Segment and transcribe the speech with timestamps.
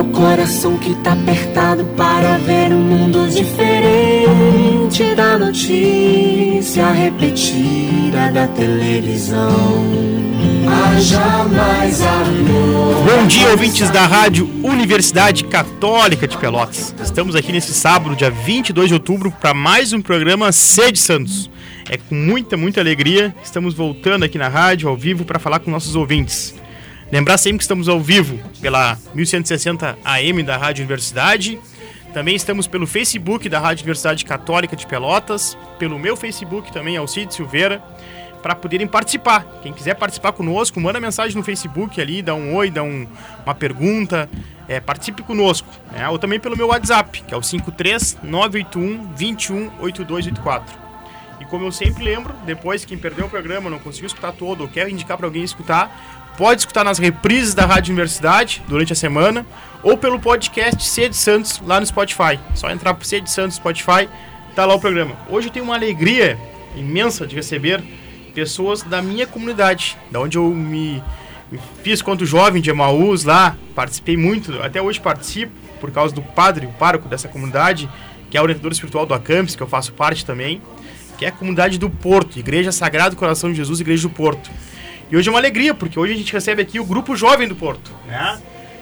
[0.00, 9.50] O coração que tá apertado para ver um mundo diferente da notícia repetida da televisão.
[12.02, 13.04] Amor.
[13.04, 16.94] Bom dia, ouvintes da Rádio Universidade Católica de Pelotas.
[17.02, 21.50] Estamos aqui nesse sábado, dia 22 de outubro, para mais um programa Sede Santos.
[21.90, 25.70] É com muita, muita alegria estamos voltando aqui na rádio, ao vivo, para falar com
[25.70, 26.54] nossos ouvintes.
[27.12, 31.58] Lembrar sempre que estamos ao vivo pela 1160 AM da Rádio Universidade.
[32.14, 37.34] Também estamos pelo Facebook da Rádio Universidade Católica de Pelotas, pelo meu Facebook também, Alcide
[37.34, 37.82] Silveira,
[38.40, 39.44] para poderem participar.
[39.60, 43.08] Quem quiser participar conosco, manda mensagem no Facebook ali, dá um oi, dá um,
[43.44, 44.30] uma pergunta,
[44.68, 45.68] é, participe conosco.
[45.90, 46.08] Né?
[46.08, 50.78] Ou também pelo meu WhatsApp, que é o 53981 218284.
[51.40, 54.68] E como eu sempre lembro, depois quem perdeu o programa, não conseguiu escutar todo ou
[54.68, 59.44] quer indicar para alguém escutar, pode escutar nas reprises da Rádio Universidade durante a semana
[59.82, 62.40] ou pelo podcast Sede Santos lá no Spotify.
[62.54, 64.08] Só entrar pro Sede Santos Spotify,
[64.56, 65.14] tá lá o programa.
[65.28, 66.38] Hoje eu tenho uma alegria
[66.74, 67.84] imensa de receber
[68.34, 71.02] pessoas da minha comunidade, da onde eu me,
[71.52, 76.22] me fiz quanto jovem de Emaús lá, participei muito, até hoje participo por causa do
[76.22, 77.86] padre, o pároco dessa comunidade,
[78.30, 80.62] que é o orientador espiritual do Acampes, que eu faço parte também,
[81.18, 84.50] que é a comunidade do Porto, Igreja Sagrado Coração de Jesus, Igreja do Porto.
[85.10, 87.56] E hoje é uma alegria, porque hoje a gente recebe aqui o Grupo Jovem do
[87.56, 88.40] Porto, né?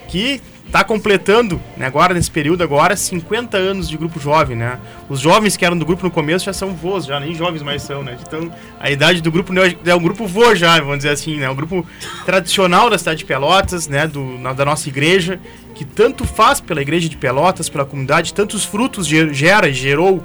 [0.08, 4.78] Que está completando, né, agora nesse período agora, 50 anos de Grupo Jovem, né?
[5.08, 7.80] Os jovens que eram do grupo no começo já são vôs, já nem jovens mais
[7.80, 8.18] são, né?
[8.20, 9.50] Então, a idade do grupo
[9.86, 11.48] é um grupo vô já, vamos dizer assim, né?
[11.48, 11.86] Um grupo
[12.26, 14.06] tradicional da cidade de Pelotas, né?
[14.06, 15.41] Do, na, da nossa igreja,
[15.74, 20.22] que tanto faz pela igreja de Pelotas, pela comunidade, tantos frutos gera e gerou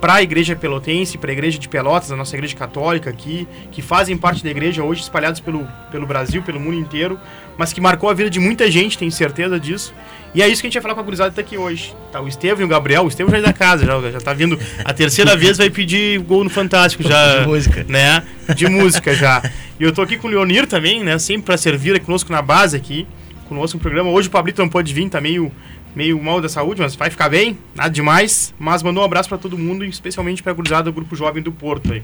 [0.00, 3.80] para a igreja pelotense, para a igreja de Pelotas, a nossa igreja católica aqui, que
[3.80, 7.18] fazem parte da igreja hoje espalhados pelo, pelo Brasil, pelo mundo inteiro,
[7.56, 9.94] mas que marcou a vida de muita gente, tenho certeza disso.
[10.34, 11.94] E é isso que a gente vai falar com a gurizada até aqui hoje.
[12.12, 14.34] Tá, o Estevam e o Gabriel, o Estevam já é da casa, já, já tá
[14.34, 17.40] vindo a terceira vez, vai pedir gol no Fantástico já.
[17.40, 17.86] De música.
[17.88, 18.22] Né?
[18.54, 19.42] De música já.
[19.80, 21.18] E eu tô aqui com o Leonir também, né?
[21.18, 23.06] Sempre para servir conosco na base aqui,
[23.48, 24.10] conosco no programa.
[24.10, 25.50] Hoje o Pablito não pode vir, tá meio
[25.96, 28.54] meio mal da saúde, mas vai ficar bem, nada demais.
[28.58, 31.50] Mas mandou um abraço para todo mundo, especialmente para a gurizada do Grupo Jovem do
[31.50, 32.02] Porto aí.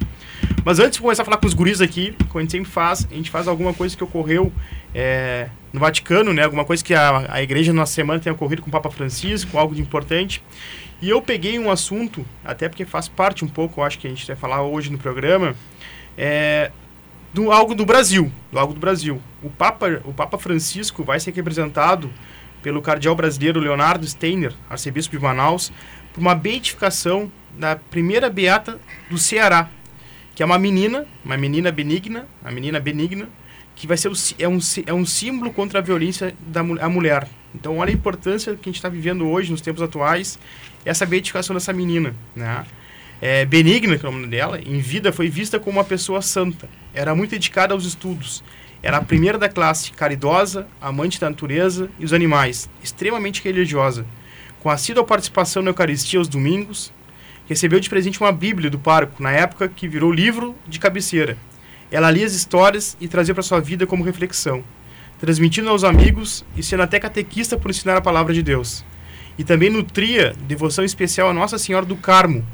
[0.64, 3.06] Mas antes de começar a falar com os guris aqui, como a gente sempre faz,
[3.10, 4.50] a gente faz alguma coisa que ocorreu
[4.94, 6.44] é, no Vaticano, né?
[6.44, 9.74] Alguma coisa que a, a igreja na semana tem ocorrido com o Papa Francisco, algo
[9.74, 10.42] de importante.
[11.02, 14.10] E eu peguei um assunto, até porque faz parte um pouco, eu acho que a
[14.10, 15.54] gente vai falar hoje no programa,
[16.16, 16.70] é,
[17.34, 19.20] do algo do Brasil, do algo do Brasil.
[19.42, 22.10] O Papa, o Papa Francisco vai ser representado
[22.62, 25.72] pelo cardeal brasileiro Leonardo Steiner, arcebispo de Manaus,
[26.12, 28.78] por uma beatificação da primeira beata
[29.10, 29.68] do Ceará,
[30.34, 33.28] que é uma menina, uma menina benigna, a menina benigna,
[33.74, 37.26] que vai ser o, é, um, é um símbolo contra a violência da a mulher.
[37.54, 40.38] Então, olha a importância que a gente está vivendo hoje, nos tempos atuais,
[40.84, 42.14] essa beatificação dessa menina.
[42.34, 42.64] Né?
[43.20, 46.68] É, benigna, que é o nome dela, em vida foi vista como uma pessoa santa.
[46.94, 48.42] Era muito dedicada aos estudos.
[48.82, 54.04] Era a primeira da classe, caridosa, amante da natureza e dos animais, extremamente religiosa.
[54.58, 56.92] Com assídua participação na Eucaristia aos domingos,
[57.46, 61.38] recebeu de presente uma Bíblia do parco, na época que virou livro de cabeceira.
[61.92, 64.64] Ela lia as histórias e trazia para sua vida como reflexão,
[65.20, 68.84] transmitindo aos amigos e sendo até catequista por ensinar a palavra de Deus.
[69.38, 72.44] E também nutria devoção especial a Nossa Senhora do Carmo,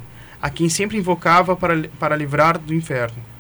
[0.43, 3.38] a quem sempre invocava para, para livrar do inferno.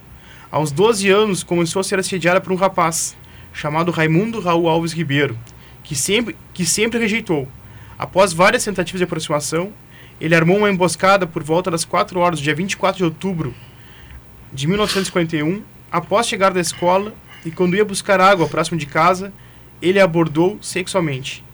[0.51, 3.15] Aos 12 anos, começou a ser assediada por um rapaz,
[3.53, 5.39] chamado Raimundo Raul Alves Ribeiro,
[5.85, 7.47] que sempre, que sempre rejeitou.
[7.99, 9.71] Após várias tentativas de aproximação,
[10.19, 13.55] ele armou uma emboscada por volta das 4 horas do dia 24 de outubro
[14.51, 15.63] de 1951,
[15.93, 17.13] após chegar da escola
[17.45, 19.31] e quando ia buscar água próximo de casa,
[19.83, 21.45] ele a abordou sexualmente.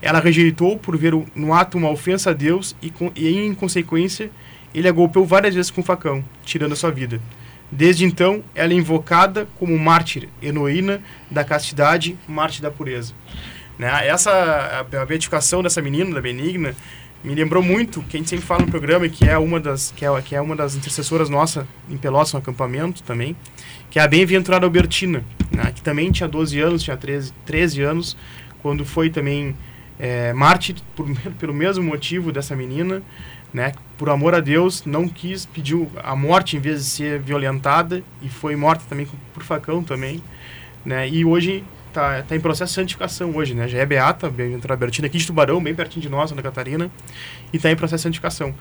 [0.00, 4.30] Ela rejeitou por ver no ato uma ofensa a Deus e, e em consequência,
[4.72, 7.20] ele a golpeou várias vezes com um facão, tirando a sua vida.
[7.76, 13.12] Desde então, ela é invocada como mártir, heroína da castidade, mártir da pureza.
[13.76, 13.90] Né?
[14.06, 16.76] Essa a beatificação dessa menina, da Benigna,
[17.24, 20.06] me lembrou muito que a gente sempre fala no programa que é uma das que
[20.06, 23.34] é, que é uma das intercessoras nossa em Pelotas no acampamento também,
[23.90, 25.72] que é a bem-aventurada Albertina, né?
[25.74, 28.16] que também tinha 12 anos, tinha 13, 13 anos,
[28.62, 29.56] quando foi também
[29.98, 31.08] é, mártir por,
[31.40, 33.02] pelo mesmo motivo dessa menina,
[33.54, 33.72] né?
[33.96, 38.28] Por amor a Deus, não quis, pediu a morte em vez de ser violentada e
[38.28, 40.20] foi morta também por facão também,
[40.84, 41.08] né?
[41.08, 41.62] E hoje
[41.92, 43.68] tá, tá em processo de santificação hoje, né?
[43.68, 46.90] Já é beata, Bertina, aqui de Tubarão, bem pertinho de nós, Santa Catarina,
[47.52, 48.52] e está em processo de santificação.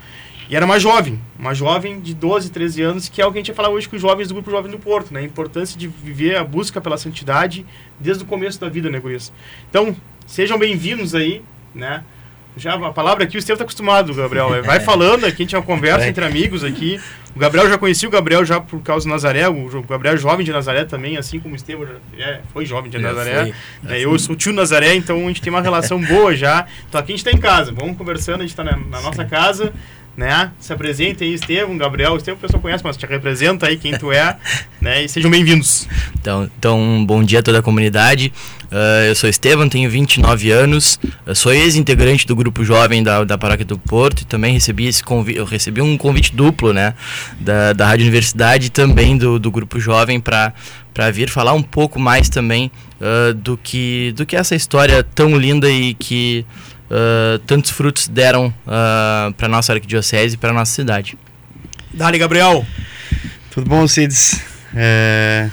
[0.48, 3.40] E era uma jovem, uma jovem de 12, 13 anos, que é o que a
[3.40, 5.22] gente ia falar hoje com os jovens do Grupo Jovem do Porto, né?
[5.22, 7.66] A importância de viver a busca pela santidade
[8.00, 9.34] desde o começo da vida, né, Gurias?
[9.68, 9.96] Então,
[10.28, 11.42] sejam bem-vindos aí,
[11.74, 12.04] né?
[12.56, 14.64] Já a palavra aqui, o Estevam está acostumado, Gabriel.
[14.64, 17.00] Vai falando aqui, a gente é uma conversa entre amigos aqui.
[17.36, 20.46] O Gabriel já conhecia o Gabriel já por causa do Nazaré, o Gabriel é jovem
[20.46, 23.54] de Nazaré também, assim como o Estevam é, foi jovem de Nazaré.
[23.82, 26.68] Foi, é, eu sou tio Nazaré, então a gente tem uma relação boa já.
[26.88, 29.26] Então aqui a gente está em casa, vamos conversando, a gente está na, na nossa
[29.26, 29.74] casa
[30.16, 30.52] né?
[30.60, 32.16] Se apresente aí, Estevam, Gabriel.
[32.18, 34.38] Estevam, o pessoal conhece, mas te representa aí quem tu é,
[34.80, 35.04] né?
[35.04, 35.88] E sejam bem-vindos.
[36.20, 38.32] Então, então, bom dia a toda a comunidade.
[38.72, 41.00] Uh, eu sou Estevam, tenho 29 anos.
[41.26, 45.04] Eu sou ex-integrante do grupo jovem da, da Paróquia do Porto e também recebi esse
[45.04, 46.94] convite, eu recebi um convite duplo, né?
[47.40, 50.54] Da, da Rádio Universidade e também do, do grupo jovem para
[50.94, 52.72] para vir falar um pouco mais também
[53.02, 56.46] uh, do que do que essa história tão linda e que
[56.90, 61.18] uh, tantos frutos deram uh, ah, para nossa arquidiocese e para nossa cidade.
[61.94, 62.66] Dali, Gabriel.
[63.52, 64.42] Tudo bom, Cides?
[64.76, 65.50] É...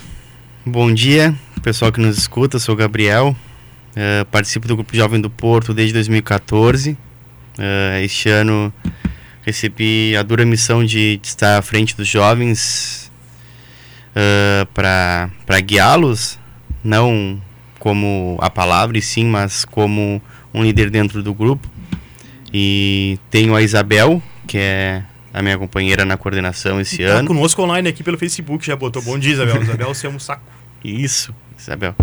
[0.65, 2.59] Bom dia, pessoal que nos escuta.
[2.59, 3.35] Sou o Gabriel,
[3.97, 6.97] é, participo do Grupo Jovem do Porto desde 2014.
[7.59, 8.73] É, este ano
[9.43, 13.11] recebi a dura missão de, de estar à frente dos jovens
[14.11, 16.39] uh, para guiá-los,
[16.85, 17.41] não
[17.79, 21.69] como a palavra e sim, mas como um líder dentro do grupo.
[22.53, 27.29] E tenho a Isabel, que é a minha companheira na coordenação esse tá ano.
[27.29, 29.01] conosco online aqui pelo Facebook, já botou.
[29.03, 29.63] Bom dia, Isabel.
[29.63, 30.43] Isabel, você é um saco.
[30.85, 31.95] Isso, Isabel.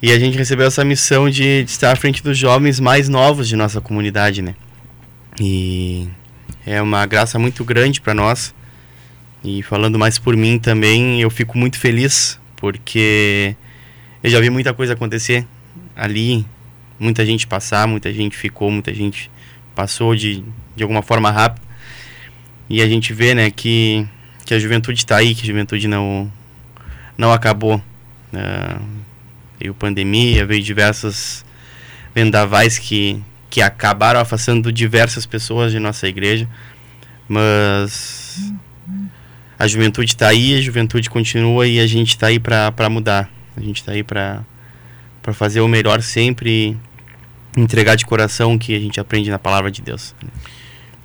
[0.00, 3.48] E a gente recebeu essa missão de, de, estar à frente dos jovens mais novos
[3.48, 4.54] de nossa comunidade, né?
[5.40, 6.06] E
[6.64, 8.54] é uma graça muito grande para nós.
[9.42, 13.56] E falando mais por mim também, eu fico muito feliz porque
[14.22, 15.46] eu já vi muita coisa acontecer
[15.96, 16.44] ali
[16.98, 19.30] muita gente passar, muita gente ficou, muita gente
[19.74, 20.42] passou de,
[20.74, 21.66] de alguma forma rápida.
[22.68, 24.06] E a gente vê, né, que,
[24.44, 26.30] que a juventude está aí, que a juventude não,
[27.16, 27.82] não acabou.
[28.32, 28.82] Uh,
[29.58, 31.44] veio pandemia, veio diversas
[32.14, 36.48] vendavais que, que acabaram afastando diversas pessoas de nossa igreja.
[37.28, 38.52] Mas
[39.58, 43.30] a juventude está aí, a juventude continua e a gente está aí para mudar.
[43.56, 44.44] A gente está aí para
[45.32, 46.76] fazer o melhor sempre
[47.56, 50.14] entregar de coração o que a gente aprende na palavra de Deus.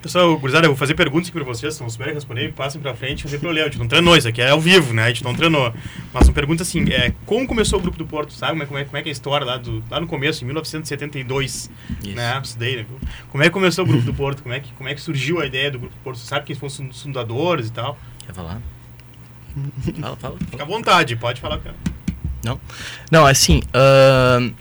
[0.04, 2.94] Pessoal, gurizada, eu vou fazer perguntas aqui para vocês, se não souberem responder, passem para
[2.94, 5.08] frente, não tem problema, a gente não treinou, isso aqui é ao vivo, né, a
[5.08, 5.74] gente não treinou.
[6.14, 8.98] Mas uma pergunta assim, é, como começou o Grupo do Porto, sabe, como é, como
[8.98, 11.72] é, que é a história lá, do, lá no começo, em 1972,
[12.04, 12.16] isso.
[12.16, 12.86] né, estudei, né,
[13.30, 15.40] como é que começou o Grupo do Porto, como é, que, como é que surgiu
[15.40, 17.98] a ideia do Grupo do Porto, sabe quem foram os fundadores e tal?
[18.26, 18.62] Quer falar?
[20.02, 20.38] fala, fala.
[20.52, 21.78] Fica à vontade, pode falar, cara.
[22.44, 22.60] Não,
[23.10, 24.54] não, assim, uh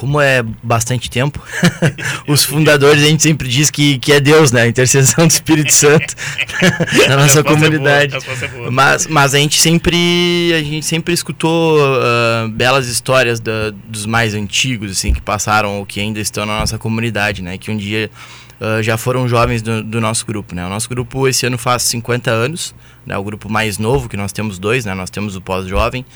[0.00, 1.38] como é bastante tempo,
[2.26, 4.62] os fundadores a gente sempre diz que, que é Deus, né?
[4.62, 6.16] A intercessão do Espírito Santo
[7.06, 8.16] na nossa comunidade.
[8.16, 13.40] É boa, é mas, mas a gente sempre a gente sempre escutou uh, belas histórias
[13.40, 17.58] da, dos mais antigos, assim, que passaram ou que ainda estão na nossa comunidade, né?
[17.58, 18.10] Que um dia
[18.58, 20.64] uh, já foram jovens do, do, nosso grupo, né?
[20.64, 23.18] O nosso grupo esse ano faz 50 anos, né?
[23.18, 24.94] O grupo mais novo, que nós temos dois, né?
[24.94, 26.06] Nós temos o pós-jovem,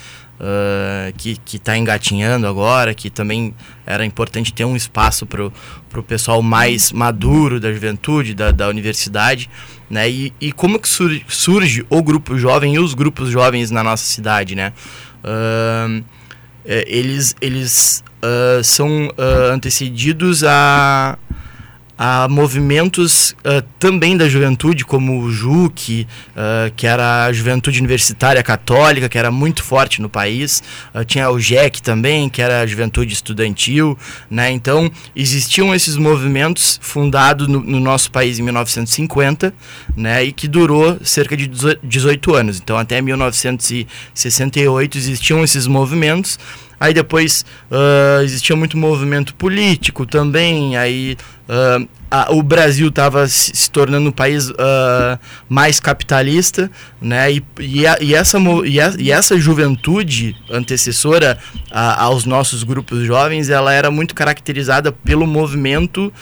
[0.41, 3.55] uh, que está engatinhando agora, que também
[3.87, 9.49] era importante ter um espaço para o pessoal mais maduro da juventude, da, da universidade.
[9.88, 10.09] Né?
[10.11, 14.05] E, e como que sur surge o grupo jovem e os grupos jovens na nossa
[14.05, 14.73] cidade, né?
[15.23, 16.05] Uh,
[16.64, 19.11] eles eles uh, são
[19.53, 21.19] antecedidos a
[21.97, 28.43] a movimentos uh, também da juventude, como o JUC, uh, que era a juventude universitária
[28.43, 30.61] católica, que era muito forte no país.
[30.93, 33.97] Uh, tinha o JEC também, que era a juventude estudantil.
[34.29, 34.51] Né?
[34.51, 39.55] Então, existiam esses movimentos fundados no, no, nosso país em 1950
[39.97, 40.25] né?
[40.25, 41.49] e que durou cerca de
[41.83, 42.59] 18 anos.
[42.59, 46.39] Então, até 1968 existiam esses movimentos.
[46.85, 51.17] Aí depois uh, existia muito movimento político também, aí
[51.49, 56.71] uh, a, o Brasil estava se, se, tornando um país uh, mais capitalista,
[57.01, 57.33] né?
[57.33, 61.39] E, e, a, e, essa, e, a, e essa juventude antecessora
[61.71, 66.13] aos nossos grupos jovens, ela era muito caracterizada pelo movimento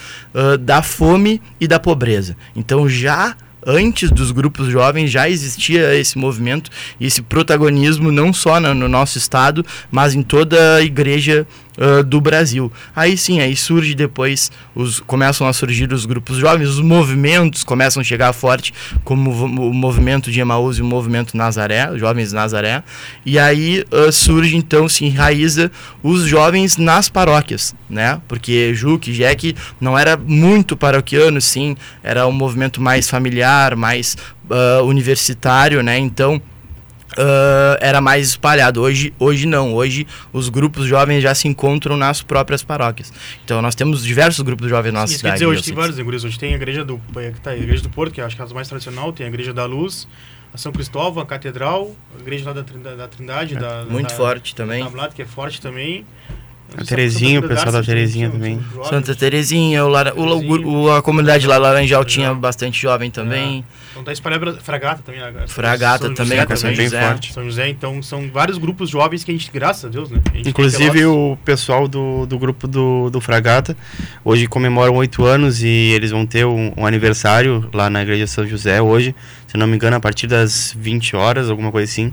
[0.61, 2.35] da fome e da pobreza.
[2.55, 8.59] Então já antes dos grupos jovens já existia esse movimento e esse protagonismo não só
[8.59, 12.71] no, no nosso estado, mas em toda a igreja uh, do Brasil.
[12.95, 18.01] Aí sim, aí surge depois, os, começam a surgir os grupos jovens, os movimentos começam
[18.01, 22.83] a chegar forte, como o movimento de Emaús e o movimento Nazaré, Jovens Nazaré,
[23.25, 28.21] e aí uh, surge então, se enraiza os jovens nas paróquias, né?
[28.27, 34.17] Porque Juque, Jeque não era muito paroquiano, sim, era um movimento mais familiar, mais
[34.49, 35.97] uh, universitário, né?
[35.97, 36.41] Então
[37.17, 38.81] uh, era mais espalhado.
[38.81, 39.73] Hoje, hoje não.
[39.73, 43.11] Hoje os grupos jovens já se encontram nas próprias paróquias.
[43.43, 45.35] Então nós temos diversos grupos jovens na nossa cidade.
[45.35, 46.23] Dizer, hoje tem vários igrejas.
[46.23, 46.99] Hoje tem a igreja do,
[47.41, 49.53] tá, a igreja do Porto, que acho que é a mais tradicional, tem a igreja
[49.53, 50.07] da Luz,
[50.53, 52.61] a São Cristóvão, a Catedral, a igreja lá da,
[52.95, 53.55] da Trindade.
[53.55, 54.89] É, da, muito da, forte também.
[54.89, 56.05] Da que é forte também.
[56.75, 58.59] A Terezinha, o pessoal da Terezinha também.
[58.89, 63.63] Santa Terezinha, o, Lara, o, o, a comunidade lá Laranjal tinha bastante jovem também.
[63.79, 63.83] É.
[63.91, 65.21] Então tá espalhado Fragata também.
[65.21, 65.47] Né?
[65.47, 67.07] Fragata São também, José, São José.
[67.07, 67.33] Forte.
[67.33, 70.19] São José, então são vários grupos jovens que a gente, graças a Deus, né?
[70.33, 73.77] A Inclusive o pessoal do, do grupo do, do Fragata,
[74.25, 78.47] hoje comemoram oito anos e eles vão ter um, um, aniversário lá na igreja São
[78.47, 79.15] José hoje,
[79.47, 82.11] se não me engano, a partir das 20 horas, alguma coisa assim.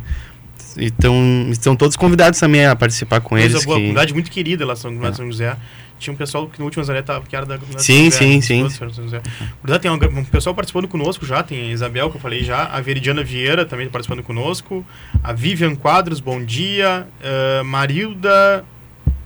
[0.76, 3.64] Então, estão todos convidados também a participar com eles.
[3.64, 3.82] Boa, que...
[3.82, 5.12] comunidade muito querida lá São, ah.
[5.12, 5.56] São José.
[5.98, 8.40] Tinha um pessoal que no último Zé tava, que era da comunidade Sim, São José,
[8.40, 9.20] sim, sim.
[9.62, 12.64] Verdade, tem um, um, pessoal participando conosco já, tem a Isabel, que eu falei já,
[12.64, 14.84] a Veridiana Vieira também participando conosco,
[15.22, 18.64] a Vivian Quadros, bom dia, uh, Marilda...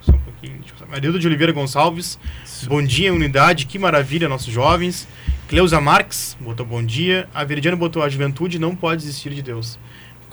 [0.00, 0.58] Só um pouquinho,
[0.90, 2.18] Marilda de Oliveira Gonçalves,
[2.66, 5.06] bom dia, unidade, que maravilha, nossos jovens.
[5.48, 7.28] Cleusa Marques botou bom dia.
[7.34, 9.78] A Veridiana botou a juventude não pode desistir de Deus.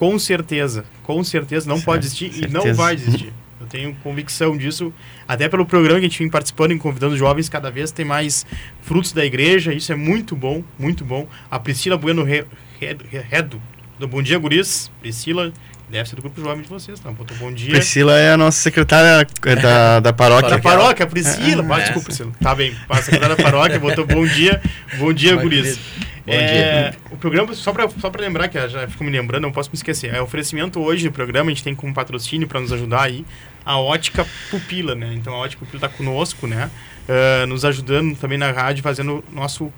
[0.01, 2.47] Com certeza, com certeza não certo, pode existir certeza.
[2.47, 3.31] e não vai existir.
[3.59, 4.91] Eu tenho convicção disso,
[5.27, 8.43] até pelo programa que a gente vem participando e convidando jovens, cada vez tem mais
[8.81, 11.27] frutos da igreja, isso é muito bom, muito bom.
[11.51, 13.61] A Priscila Bueno Redo,
[13.99, 15.53] do Bom Dia Guris, Priscila,
[15.91, 17.11] deve ser do grupo jovem de vocês, tá?
[17.11, 17.71] Botou bom dia.
[17.71, 19.27] Priscila é a nossa secretária
[19.61, 20.49] da, da paróquia.
[20.49, 22.31] Da paróquia, Priscila, é, desculpa, Priscila.
[22.41, 24.61] Tá bem, a secretária da paróquia, botou bom dia,
[24.97, 25.77] bom dia, Guris.
[26.25, 26.99] Bom é, dia.
[27.11, 29.75] O programa, só para só pra lembrar, que já fico me lembrando, não posso me
[29.75, 30.13] esquecer.
[30.13, 33.25] É oferecimento hoje do programa, a gente tem como patrocínio para nos ajudar aí
[33.65, 35.13] a Ótica Pupila, né?
[35.13, 36.71] Então a Ótica Pupila está conosco, né?
[37.09, 39.71] Uh, nos ajudando também na rádio, fazendo nosso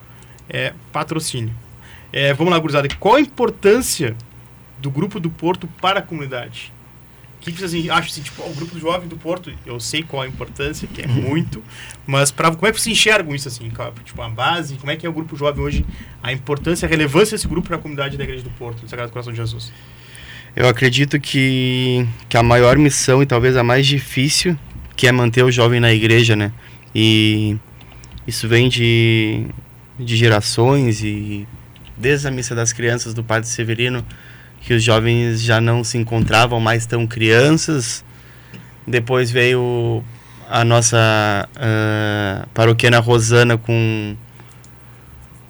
[0.47, 1.53] é, patrocínio.
[2.11, 2.87] É, vamos lá, gurizada.
[2.99, 4.15] Qual a importância
[4.83, 6.71] do Grupo do Porto para a comunidade?
[7.43, 10.27] que, que vocês acham assim, tipo, o grupo jovem do Porto, eu sei qual a
[10.27, 11.61] importância, que é muito,
[12.07, 13.69] mas pra, como é que vocês enxergam isso assim,
[14.03, 15.85] tipo, a base, como é que é o grupo jovem hoje,
[16.21, 19.11] a importância, a relevância desse grupo para a comunidade da Igreja do Porto, do Sagrado
[19.11, 19.73] Coração de Jesus?
[20.55, 24.57] Eu acredito que, que a maior missão e talvez a mais difícil,
[24.95, 26.53] que é manter o jovem na igreja, né?
[26.93, 27.57] E
[28.27, 29.47] isso vem de,
[29.99, 31.47] de gerações e
[31.97, 34.05] desde a missa das crianças do Padre Severino,
[34.63, 38.03] que os jovens já não se encontravam mais tão crianças.
[38.87, 40.03] Depois veio
[40.49, 44.15] a nossa uh, paroquiana Rosana com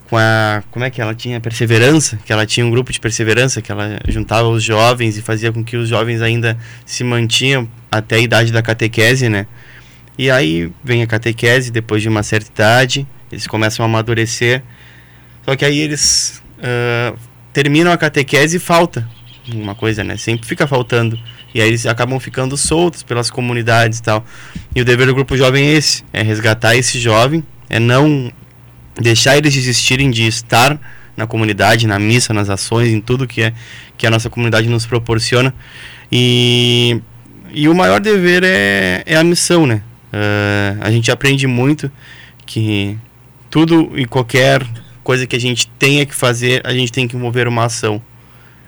[0.08, 1.40] com a como é que ela tinha?
[1.40, 2.18] Perseverança?
[2.24, 5.64] Que ela tinha um grupo de perseverança que ela juntava os jovens e fazia com
[5.64, 9.46] que os jovens ainda se mantinham até a idade da catequese né?
[10.18, 14.62] E aí vem a catequese depois de uma certa idade eles começam a amadurecer.
[15.44, 17.18] Só que aí eles uh,
[17.54, 19.08] terminam a catequese e falta
[19.52, 20.16] uma coisa, né?
[20.16, 21.18] Sempre fica faltando.
[21.54, 24.24] E aí eles acabam ficando soltos pelas comunidades e tal.
[24.74, 28.32] E o dever do grupo jovem é esse: é resgatar esse jovem, é não
[29.00, 30.78] deixar eles desistirem de estar
[31.16, 33.52] na comunidade, na missa, nas ações, em tudo que, é,
[33.96, 35.54] que a nossa comunidade nos proporciona.
[36.10, 37.00] E,
[37.52, 39.82] e o maior dever é, é a missão, né?
[40.12, 41.90] Uh, a gente aprende muito
[42.46, 42.96] que
[43.50, 44.62] tudo e qualquer
[45.04, 48.02] coisa que a gente tenha que fazer, a gente tem que mover uma ação.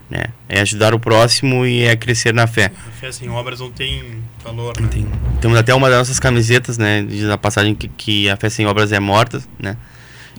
[0.08, 0.26] Né?
[0.48, 2.70] É ajudar o próximo e é crescer na fé.
[2.86, 4.86] A fé sem obras não tem valor, né?
[4.86, 5.04] Tem.
[5.40, 7.02] Temos até uma das nossas camisetas, né?
[7.02, 9.76] Diz a passagem que, que a fé sem obras é morta, né?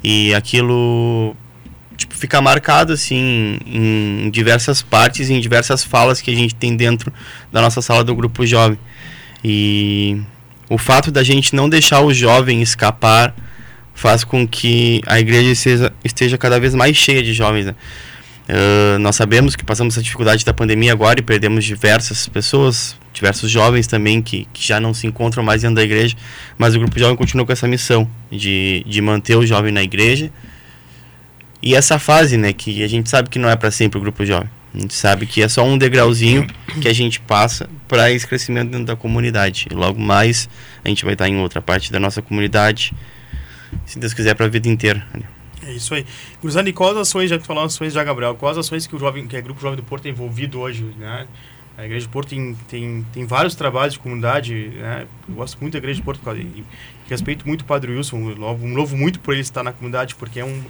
[0.02, 1.36] E aquilo
[1.98, 7.12] tipo, fica marcado assim em diversas partes, em diversas falas que a gente tem dentro
[7.52, 8.80] da nossa sala do grupo jovem.
[9.44, 10.22] E
[10.70, 13.36] o fato da gente não deixar o jovem escapar
[13.98, 17.66] faz com que a igreja esteja, esteja cada vez mais cheia de jovens.
[17.66, 17.76] Né?
[18.48, 23.50] Uh, nós sabemos que passamos essa dificuldade da pandemia agora e perdemos diversas pessoas, diversos
[23.50, 26.16] jovens também que, que já não se encontram mais dentro da igreja,
[26.60, 30.32] mas o grupo jovem continua com essa missão de, de manter o jovem na igreja.
[31.60, 34.24] E essa fase, né, que a gente sabe que não é para sempre o grupo
[34.24, 34.48] jovem.
[34.76, 36.46] A gente sabe que é só um degrauzinho
[36.80, 39.66] que a gente passa para esse crescimento dentro da comunidade.
[39.72, 40.48] E logo mais
[40.86, 42.94] a gente vai estar em outra parte da nossa comunidade
[43.86, 45.06] se Deus quiser, para a vida inteira.
[45.64, 46.06] É isso aí.
[46.40, 49.28] Cruzando, e quais ações, já que falamos ações já, Gabriel, quais ações que o jovem,
[49.28, 51.28] que é Grupo Jovem do Porto é envolvido hoje, né?
[51.78, 55.06] A Igreja de Porto tem, tem, tem vários trabalhos de comunidade, né?
[55.28, 56.66] Eu gosto muito da Igreja de Porto e, e
[57.10, 60.40] respeito muito o Padre Wilson, um louvo, louvo muito por ele estar na comunidade, porque
[60.40, 60.64] é um,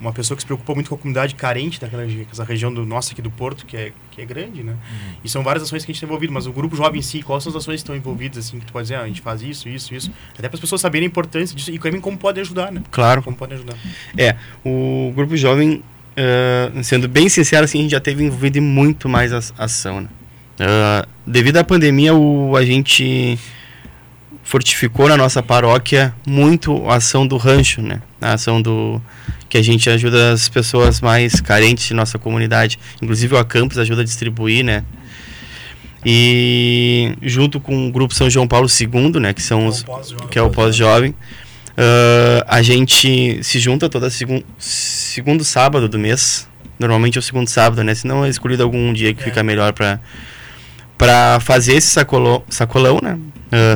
[0.00, 3.12] uma pessoa que se preocupa muito com a comunidade carente daquela essa região do nossa
[3.12, 4.72] aqui do Porto, que é, que é grande, né?
[4.72, 5.14] Uhum.
[5.24, 7.22] E são várias ações que a gente está envolvido, mas o grupo jovem em si,
[7.22, 9.20] quais são as ações que estão envolvidas, assim, que tu pode dizer, ah, a gente
[9.20, 12.16] faz isso, isso, isso, até para as pessoas saberem a importância disso e também como
[12.16, 12.82] podem ajudar, né?
[12.90, 13.22] Claro.
[13.22, 13.76] Como podem ajudar.
[14.16, 15.82] É, o grupo jovem,
[16.16, 20.08] uh, sendo bem sincero, assim, a gente já teve envolvido em muito mais ação, né?
[20.60, 23.38] Uh, devido à pandemia, o, a gente
[24.42, 28.02] fortificou na nossa paróquia muito a ação do rancho, né?
[28.20, 29.00] A ação do
[29.48, 32.78] que a gente ajuda as pessoas mais carentes de nossa comunidade.
[33.00, 34.84] Inclusive o Acampus ajuda a distribuir, né?
[36.04, 39.84] E junto com o grupo São João Paulo II, né, que são os
[40.30, 46.48] que é o pós-jovem, uh, a gente se junta toda segun, segundo sábado do mês.
[46.78, 47.94] Normalmente é o segundo sábado, né?
[47.94, 49.24] Se não é escolhido algum dia que é.
[49.24, 50.00] fica melhor para
[50.98, 53.18] para fazer esse sacolão, sacolão né?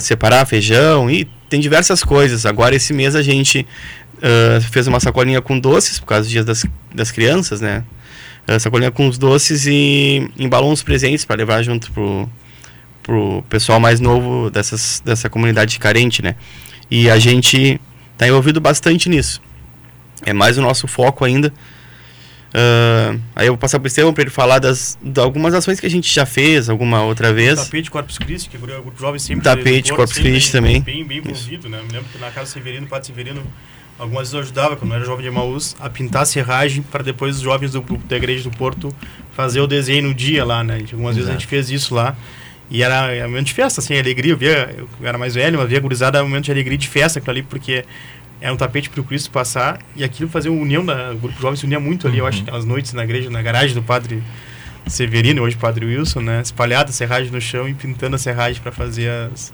[0.00, 2.46] Separar feijão e tem diversas coisas.
[2.46, 3.66] Agora esse mês a gente
[4.16, 6.64] uh, fez uma sacolinha com doces, por causa dos dias das,
[6.94, 7.84] das crianças, né?
[8.48, 12.28] Uh, sacolinha com os doces e embalou uns presentes para levar junto pro,
[13.02, 16.36] pro pessoal mais novo dessas, dessa comunidade carente, né?
[16.90, 17.80] E a gente
[18.12, 19.42] está envolvido bastante nisso.
[20.24, 21.52] É mais o nosso foco ainda.
[22.56, 25.78] Uh, aí eu vou passar para o Estevão para ele falar das, de algumas ações
[25.78, 27.62] que a gente já fez alguma outra vez.
[27.62, 29.44] Tapete Corpus Christi, que é o grupo jovem sempre.
[29.44, 30.80] Tapete Corpus Christi também.
[30.80, 31.82] Bem, bem envolvido, né?
[31.86, 33.42] Me lembro que na casa Severino, o Padre Severino
[33.98, 37.02] Algumas vezes eu ajudava, quando eu era jovem de Emaús, a pintar a serragem para
[37.02, 38.94] depois os jovens do, da igreja do Porto
[39.34, 40.74] fazer o desenho no dia lá, né?
[40.74, 41.14] Algumas Exato.
[41.14, 42.14] vezes a gente fez isso lá.
[42.68, 44.32] E era, era um momento de festa, assim, alegria.
[44.32, 47.20] Eu, via, eu era mais velho, mas via gurizada, um momento de alegria de festa
[47.20, 47.86] aquilo ali, porque
[48.40, 51.40] era um tapete para o Cristo passar e aquilo fazia uma união, da, o grupo
[51.40, 52.24] jovem se unia muito ali, uhum.
[52.24, 54.22] eu acho, aquelas noites na igreja, na garagem do padre
[54.86, 56.40] Severino, hoje padre Wilson, né?
[56.40, 59.52] Espalhada a serragem no chão e pintando a serragem para fazer as,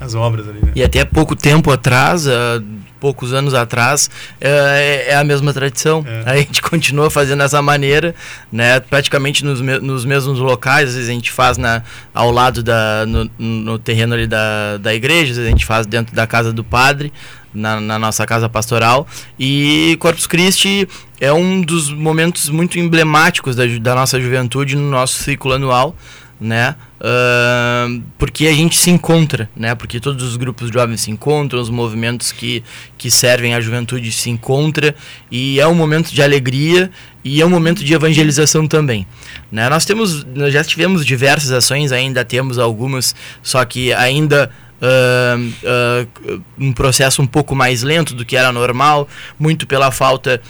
[0.00, 0.72] as obras ali, né?
[0.74, 2.64] E até pouco tempo atrás, uh,
[2.98, 4.08] poucos anos atrás,
[4.40, 6.02] uh, é a mesma tradição.
[6.06, 6.30] É.
[6.30, 8.14] A gente continua fazendo dessa maneira,
[8.50, 8.80] né?
[8.80, 11.82] Praticamente nos, me nos mesmos locais, às vezes a gente faz na,
[12.14, 15.86] ao lado da, no, no terreno ali da, da igreja, às vezes a gente faz
[15.86, 17.12] dentro da casa do padre,
[17.54, 19.06] na, na, nossa casa pastoral.
[19.38, 20.88] E Corpus Christi
[21.20, 25.96] é um dos momentos muito emblemáticos da, da nossa juventude no nosso ciclo anual
[26.40, 26.74] né?
[27.00, 29.74] Uh, porque a gente se encontra, né?
[29.74, 32.62] Porque todos os grupos jovens se encontram, os movimentos que,
[32.98, 34.92] que servem à juventude se encontram
[35.30, 36.90] e é um momento de alegria
[37.22, 39.06] e é um momento de evangelização também,
[39.50, 39.68] né?
[39.68, 44.50] Nós temos, nós já tivemos diversas ações, ainda temos algumas, só que ainda
[44.84, 50.40] uh, uh, um processo um pouco mais lento do que era normal, muito pela falta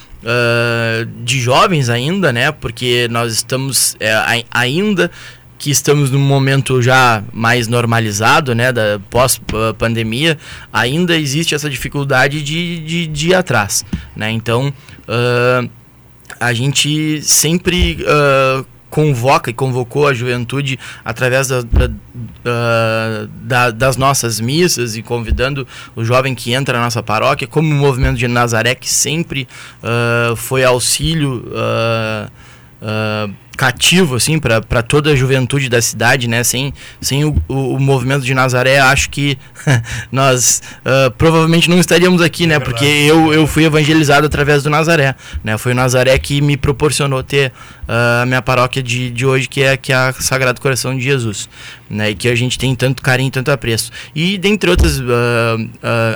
[1.23, 2.51] de jovens ainda, né?
[2.51, 5.11] Porque nós estamos é, ainda
[5.59, 10.37] que estamos num momento já mais normalizado, né, da pós-pandemia,
[10.73, 14.31] ainda existe essa dificuldade de, de, de ir atrás, né?
[14.31, 14.73] Então,
[15.09, 15.71] uh,
[16.39, 21.91] a gente sempre uh, convoca e convocou a juventude através da, da,
[23.43, 27.75] da, das nossas missas e convidando o jovem que entra na nossa paróquia, como o
[27.75, 29.49] movimento de Nazaré, que sempre
[29.83, 31.45] uh, foi auxílio
[33.57, 36.43] cativo assim para toda a juventude da cidade né?
[36.45, 39.39] Sem, sem o, o, o movimento de Nazaré acho que
[40.11, 42.57] nós uh, provavelmente não estaríamos aqui né?
[42.57, 45.57] é porque eu, eu fui evangelizado através do Nazaré né?
[45.57, 47.53] Foi o Nazaré que me proporcionou ter
[47.84, 51.03] uh, a minha paróquia de, de hoje que é que é a Sagrado Coração de
[51.03, 51.49] Jesus
[51.89, 52.11] né?
[52.11, 53.91] E que a gente tem tanto carinho tanto apreço.
[54.15, 55.05] E dentre outras uh,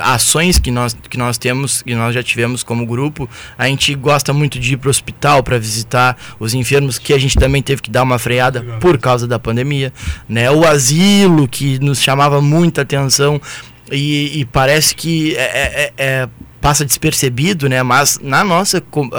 [0.03, 4.33] ações que nós que nós temos que nós já tivemos como grupo a gente gosta
[4.33, 7.81] muito de ir para o hospital para visitar os enfermos que a gente também teve
[7.81, 9.93] que dar uma freada por causa da pandemia,
[10.27, 10.51] né?
[10.51, 13.41] O asilo que nos chamava muita atenção
[13.91, 16.29] e, e parece que é, é, é
[16.59, 17.81] passa despercebido, né?
[17.83, 19.11] Mas na nossa, uh,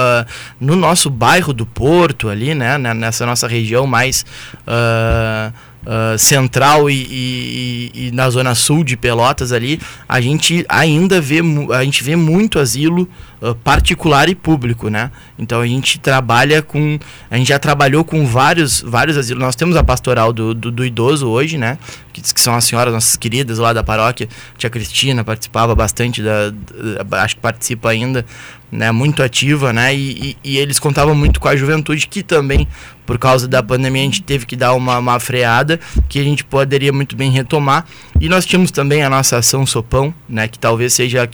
[0.60, 2.78] no nosso bairro do Porto ali, né?
[2.78, 4.24] Nessa nossa região mais
[4.66, 5.52] uh,
[5.86, 11.40] uh, central e, e, e, na zona sul de Pelotas ali, a gente ainda vê,
[11.74, 13.08] a gente vê muito asilo
[13.40, 15.10] uh, particular e público, né?
[15.38, 16.98] Então a gente trabalha com,
[17.30, 19.42] a gente já trabalhou com vários, vários asilos.
[19.42, 21.78] Nós temos a pastoral do, do, do idoso hoje, né?
[22.12, 24.28] Que, que, são as senhoras nossas queridas lá da paróquia.
[24.56, 28.24] Tia Cristina participava bastante da, da acho que participa ainda
[28.70, 32.68] né, muito ativa, né, e, e, e, eles contavam muito com a juventude que também,
[33.04, 36.44] por causa da pandemia, a gente teve que dar uma, uma freada, que a gente
[36.44, 37.84] poderia muito bem retomar.
[38.20, 41.26] E nós tínhamos também a nossa ação Sopão, né, que talvez seja a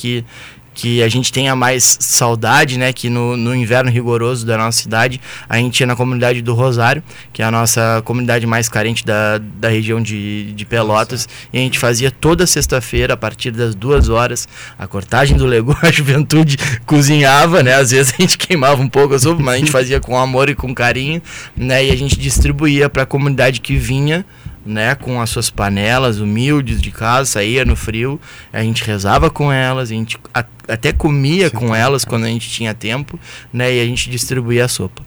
[0.76, 2.92] que, a gente tenha mais saudade, né?
[2.92, 7.02] Que no, no inverno rigoroso da nossa cidade, a gente ia na comunidade do Rosário,
[7.32, 11.60] que é a nossa comunidade mais carente da, da região de, de Pelotas, e a
[11.60, 14.46] gente fazia toda sexta-feira, a partir das duas horas,
[14.78, 17.74] a cortagem do legume, a juventude cozinhava, né?
[17.74, 20.50] Às vezes a gente queimava um pouco a sopa, mas a gente fazia com amor
[20.50, 21.22] e com carinho,
[21.56, 21.86] né?
[21.86, 24.26] E a gente distribuía para a comunidade que vinha
[24.66, 28.20] né, com as suas panelas humildes de casa, saía no frio,
[28.52, 32.28] a gente rezava com elas, a gente a, até comia Sim, com elas quando a
[32.28, 33.18] gente tinha tempo,
[33.52, 35.02] né, e a gente distribuía a sopa.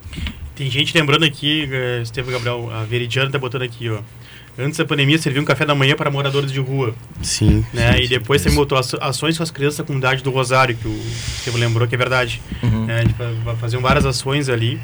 [0.56, 4.00] Tem gente lembrando aqui, eh, Estevam Gabriel, a Veridiana tá botando aqui, ó.
[4.58, 6.94] Antes da pandemia, servia um café da manhã para moradores de rua.
[7.22, 7.66] Sim.
[7.74, 7.94] Né?
[7.94, 10.86] sim, e depois sim, também botou ações com as crianças da comunidade do Rosário, que
[10.86, 11.02] o
[11.38, 12.42] Estevam lembrou que é verdade.
[12.62, 12.86] Uhum.
[12.86, 13.04] Né?
[13.58, 14.78] Faziam várias ações ali.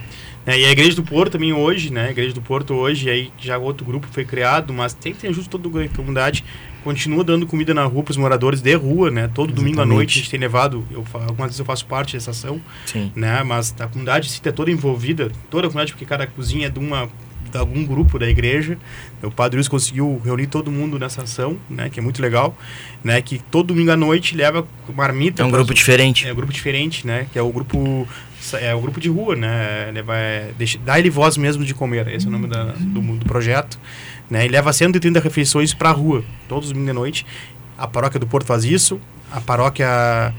[0.45, 2.08] É, e a Igreja do Porto também hoje, né?
[2.08, 5.27] A Igreja do Porto hoje, aí já outro grupo foi criado, mas tem que ter
[5.29, 6.45] ajuda toda a comunidade.
[6.84, 9.27] Continua dando comida na rua para os moradores de rua, né?
[9.34, 9.55] Todo Exatamente.
[9.55, 12.62] domingo à noite a gente tem levado, eu, algumas vezes eu faço parte dessa ação,
[12.86, 13.12] Sim.
[13.15, 13.41] né?
[13.41, 16.77] Mas a comunidade se é toda envolvida, toda a comunidade, porque cada cozinha é de
[16.77, 17.10] uma
[17.51, 18.77] de algum grupo da igreja.
[19.23, 22.55] O Padre Luiz conseguiu reunir todo mundo nessa ação, né, que é muito legal,
[23.03, 25.41] né, que todo domingo à noite leva marmita.
[25.41, 26.27] É um grupo diferente.
[26.27, 28.08] É um grupo diferente, né, que é o grupo
[28.53, 32.08] é o grupo de rua, né, leva é, deixa, dá ele voz mesmo de comer,
[32.08, 33.79] esse é o nome da, do, do projeto,
[34.29, 37.25] né, e leva 130 refeições para a rua, todos os domingos à noite.
[37.77, 40.34] A paróquia do Porto faz isso, a paróquia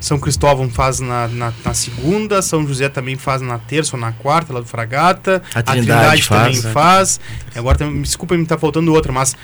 [0.00, 4.12] são Cristóvão faz na, na, na, segunda, São José também faz na terça ou na
[4.12, 5.42] quarta, lá do Fragata.
[5.54, 6.72] A Trindade, a Trindade faz, também né?
[6.72, 7.20] faz.
[7.54, 9.34] Agora, desculpa, me está faltando outra, mas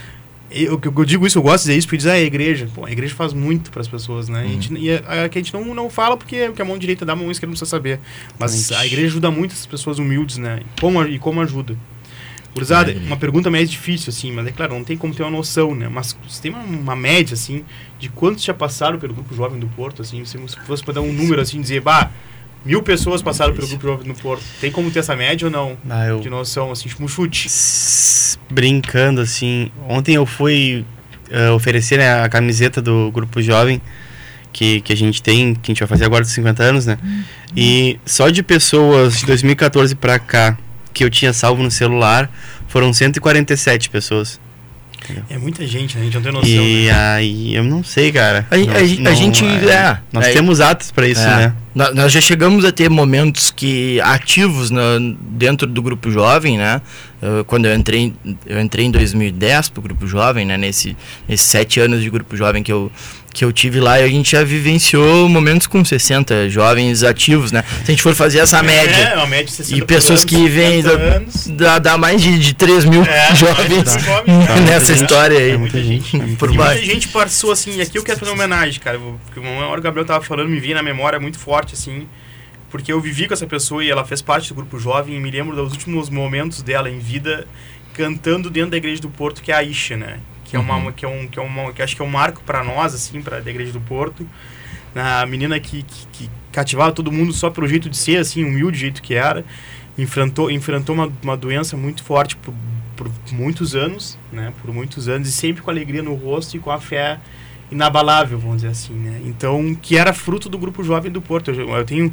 [0.54, 2.68] eu, eu, digo isso, eu gosto de dizer isso, porque diz, ah, a igreja.
[2.74, 4.40] Pô, a igreja faz muito para as pessoas, né?
[4.42, 4.46] Uhum.
[4.46, 7.04] A gente, e a, a, a, gente não, não fala porque, porque a mão direita
[7.04, 8.00] dá a mão esquerda não precisa saber.
[8.38, 10.60] Mas a igreja ajuda muito essas pessoas humildes, né?
[10.60, 11.76] E como, e como ajuda.
[12.54, 12.96] Gurizada, é.
[12.96, 15.88] uma pergunta mais difícil, assim, mas é claro, não tem como ter uma noção, né?
[15.88, 17.64] Mas você tem uma, uma, média, assim,
[17.98, 20.36] de quantos já passaram pelo Grupo Jovem do Porto, assim, se
[20.66, 22.10] fosse para dar um número, assim, dizer, bah,
[22.64, 24.42] mil pessoas passaram pelo Grupo Jovem do Porto.
[24.60, 25.76] Tem como ter essa média ou não?
[25.88, 26.20] Ah, eu...
[26.20, 27.48] De noção, assim, tipo um chute.
[28.50, 30.84] Brincando, assim, ontem eu fui
[31.30, 33.80] uh, oferecer né, a camiseta do Grupo Jovem,
[34.52, 36.98] que, que a gente tem, que a gente vai fazer agora dos 50 anos, né?
[37.02, 37.22] Uhum.
[37.56, 40.56] E só de pessoas de 2014 para cá
[40.92, 42.30] que eu tinha salvo no celular
[42.68, 44.40] foram 147 pessoas.
[45.28, 46.02] É muita gente, né?
[46.02, 46.48] A gente não tem noção.
[46.48, 46.92] E né?
[46.92, 48.46] aí, eu não sei, cara.
[48.50, 49.44] A, nós, a, não, a gente.
[49.44, 51.36] É, é, nós é, temos atos para isso, é.
[51.36, 51.54] né?
[51.74, 56.82] Nós já chegamos a ter momentos que ativos no, dentro do grupo jovem, né?
[57.46, 58.12] quando eu entrei,
[58.44, 60.56] eu entrei em 2010 para o grupo jovem, né?
[60.56, 60.96] Nesse,
[61.28, 62.90] nesses sete anos de grupo jovem que eu
[63.32, 67.64] que eu tive lá, a gente já vivenciou momentos com 60 jovens ativos, né?
[67.84, 68.94] Se a gente for fazer essa média.
[68.94, 70.82] É, uma média de 60 E pessoas anos, que vêm.
[71.56, 74.60] Dá, dá mais de, de 3 mil é, jovens tá.
[74.60, 75.50] nessa história aí.
[75.52, 76.16] É muita gente.
[76.16, 77.76] É muita, muita gente passou assim.
[77.76, 78.98] E aqui eu quero fazer uma homenagem, cara.
[79.24, 82.06] Porque uma hora o Gabriel tava falando, me vinha na memória muito forte, assim.
[82.70, 85.16] Porque eu vivi com essa pessoa e ela fez parte do grupo jovem.
[85.16, 87.46] E me lembro dos últimos momentos dela em vida
[87.94, 90.18] cantando dentro da igreja do Porto, que é a Isha, né?
[90.52, 90.92] Que é uma uhum.
[90.92, 93.22] que é um que é uma que acho que é um marco para nós assim
[93.22, 94.28] para a igreja do Porto.
[94.94, 98.78] A menina que, que, que, cativava todo mundo só pelo jeito de ser assim humilde
[98.78, 99.42] jeito que era
[99.96, 102.52] enfrentou enfrentou uma, uma doença muito forte por,
[102.94, 106.70] por muitos anos né por muitos anos e sempre com alegria no rosto e com
[106.70, 107.18] a fé
[107.70, 109.22] inabalável vamos dizer assim né.
[109.24, 111.50] Então que era fruto do grupo jovem do Porto.
[111.50, 112.12] Eu, eu tenho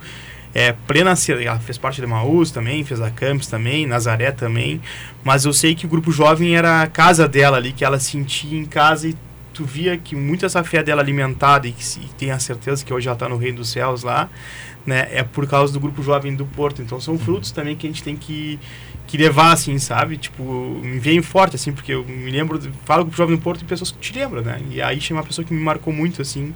[0.53, 1.13] é, plena
[1.45, 4.81] ela fez parte da Maús também, fez a Campos também, Nazaré também,
[5.23, 8.57] mas eu sei que o grupo jovem era a casa dela ali, que ela sentia
[8.57, 9.15] em casa e
[9.53, 12.93] tu via que muito essa fé dela alimentada e que e tem a certeza que
[12.93, 14.29] hoje ela está no reino dos céus lá,
[14.85, 16.81] né, é por causa do grupo jovem do Porto.
[16.81, 18.59] Então são frutos também que a gente tem que
[19.05, 20.17] que levar assim, sabe?
[20.17, 20.43] Tipo,
[20.83, 23.65] me veio forte assim, porque eu me lembro, falo com o jovem do Porto e
[23.65, 24.61] pessoas que te lembram, né?
[24.69, 26.53] E a Isha é uma pessoa que me marcou muito assim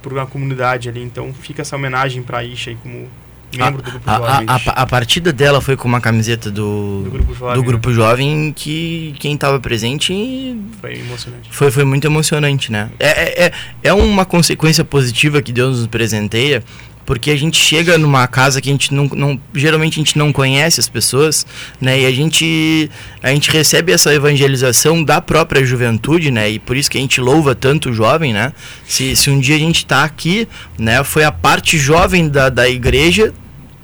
[0.00, 3.08] por uma comunidade ali, então fica essa homenagem para a Isha aí como
[3.54, 4.46] membro do grupo a, jovem.
[4.48, 7.88] A, a, a, partida dela foi com uma camiseta do, do grupo jovem, do grupo
[7.88, 7.94] né?
[7.94, 11.48] jovem que quem estava presente foi emocionante.
[11.50, 12.90] Foi, foi muito emocionante, né?
[12.98, 13.52] É, é, é,
[13.84, 16.62] é uma consequência positiva que Deus nos presenteia
[17.06, 20.32] porque a gente chega numa casa que a gente não, não, geralmente a gente não
[20.32, 21.46] conhece as pessoas,
[21.80, 22.00] né?
[22.00, 22.90] E a gente
[23.22, 26.50] a gente recebe essa evangelização da própria juventude, né?
[26.50, 28.52] E por isso que a gente louva tanto o jovem, né?
[28.86, 31.02] Se, se um dia a gente está aqui, né?
[31.04, 33.32] Foi a parte jovem da, da igreja,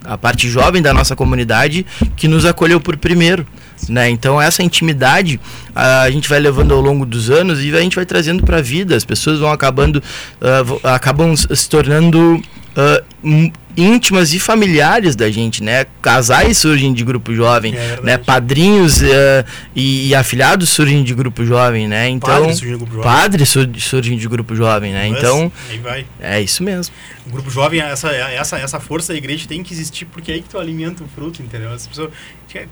[0.05, 3.47] a parte jovem da nossa comunidade que nos acolheu por primeiro.
[3.89, 4.11] Né?
[4.11, 5.41] Então essa intimidade
[5.75, 8.63] a, gente vai levando ao longo dos anos e a gente vai trazendo para a
[8.63, 8.97] vida.
[8.97, 12.43] As pessoas vão acabando, uh, acabam se tornando
[12.77, 15.87] uh, íntimas e familiares da gente, né?
[16.03, 18.19] Casais surgem de grupo jovem, É né?
[18.19, 22.07] Padrinhos eh, e, e afilhados surgem de grupo jovem, né?
[22.09, 23.11] Então, Padres surgem de grupo jovem.
[23.49, 25.09] sur- surgem de grupo jovem, né?
[25.09, 26.07] Mas, Então, Aí vai.
[26.21, 26.95] é isso mesmo.
[27.27, 30.43] O grupo jovem, essa, essa, essa força da igreja tem que existir, porque é aí
[30.43, 31.71] que tu alimenta o fruto, entendeu?
[31.73, 32.11] As pessoas,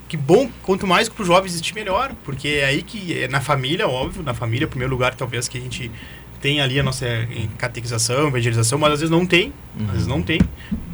[0.06, 2.12] que- bom, quanto mais grupo jovem existir, melhor.
[2.24, 5.60] Porque é aí que, é na família, óbvio, na família, primeiro lugar, talvez que a
[5.62, 5.90] gente
[6.40, 7.26] tem ali a nossa eh,
[7.58, 9.52] catequização, evangelização, mas às vezes não tem,
[9.86, 10.40] às vezes não tem,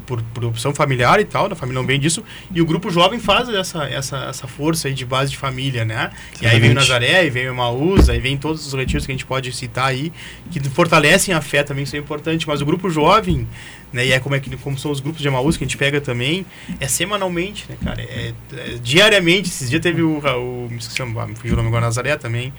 [0.07, 3.19] por, por opção familiar e tal, da família não vem disso, e o grupo jovem
[3.19, 6.11] faz essa, essa, essa força aí de base de família, né?
[6.41, 6.75] E aí vem o Exatamente.
[6.75, 9.87] Nazaré, aí vem o Emaús, aí vem todos os retiros que a gente pode citar
[9.87, 10.13] aí,
[10.51, 13.47] que fortalecem a fé também, isso é importante, mas o grupo jovem,
[13.93, 15.77] né, e é como, é que, como são os grupos de Emaús que a gente
[15.77, 16.47] pega também,
[16.81, 21.07] é semanalmente, né, cara, é, é diariamente, esses dias teve o, o me esqueci, o
[21.07, 22.53] nome, me fugiu o nome agora, Nazaré também,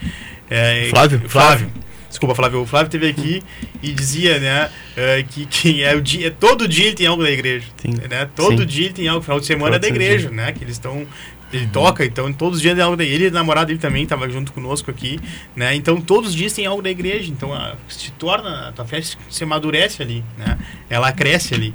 [0.50, 1.21] é, Flávio?
[1.28, 1.71] Flávio.
[2.17, 2.62] Desculpa, Flávio.
[2.62, 3.43] O Flávio teve aqui
[3.82, 7.30] e dizia, né, eh, que, que é o dia, todo dia ele tem algo da
[7.30, 7.67] igreja.
[7.77, 7.91] Sim.
[8.10, 8.27] Né?
[8.36, 8.65] Todo Sim.
[8.65, 9.21] dia ele tem algo.
[9.21, 10.51] Final de semana é da igreja, né?
[10.51, 11.06] Que eles estão.
[11.53, 14.03] Ele toca, então todos os dias tem algo da Ele e a namorada dele também
[14.03, 15.17] estava junto conosco aqui,
[15.56, 15.73] né?
[15.75, 17.32] Então todos os dias tem algo da igreja.
[17.32, 20.58] Então a, se torna, a tua fé se, se amadurece ali, né?
[20.89, 21.73] Ela cresce ali,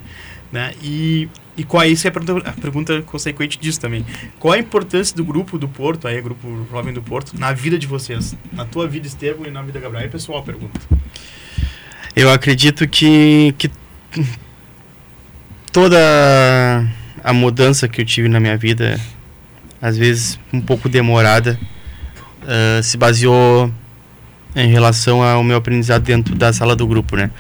[0.51, 0.75] né?
[0.83, 2.07] E, e qual é isso?
[2.07, 4.05] É a pergunta, a pergunta consequente disso também.
[4.39, 7.87] Qual a importância do grupo do Porto, aí, grupo Jovem do Porto, na vida de
[7.87, 8.35] vocês?
[8.53, 10.05] Na tua vida, Estevam, e na vida, Gabriel?
[10.05, 10.81] Aí, pessoal, pergunta.
[12.17, 13.71] Eu acredito que, que
[15.71, 15.99] toda
[17.23, 18.99] a mudança que eu tive na minha vida,
[19.81, 21.59] às vezes um pouco demorada,
[22.47, 23.73] ah, se baseou
[24.55, 27.31] em relação ao meu aprendizado dentro da sala do grupo, né?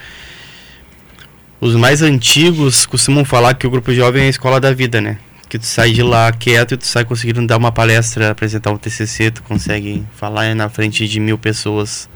[1.62, 5.18] Os mais antigos costumam falar que o grupo jovem é a escola da vida, né?
[5.48, 8.76] Que tu sai de lá quieto e tu sai conseguindo dar uma palestra, apresentar um
[8.76, 12.08] TCC, tu consegue falar na frente de mil pessoas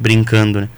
[0.00, 0.68] brincando, né?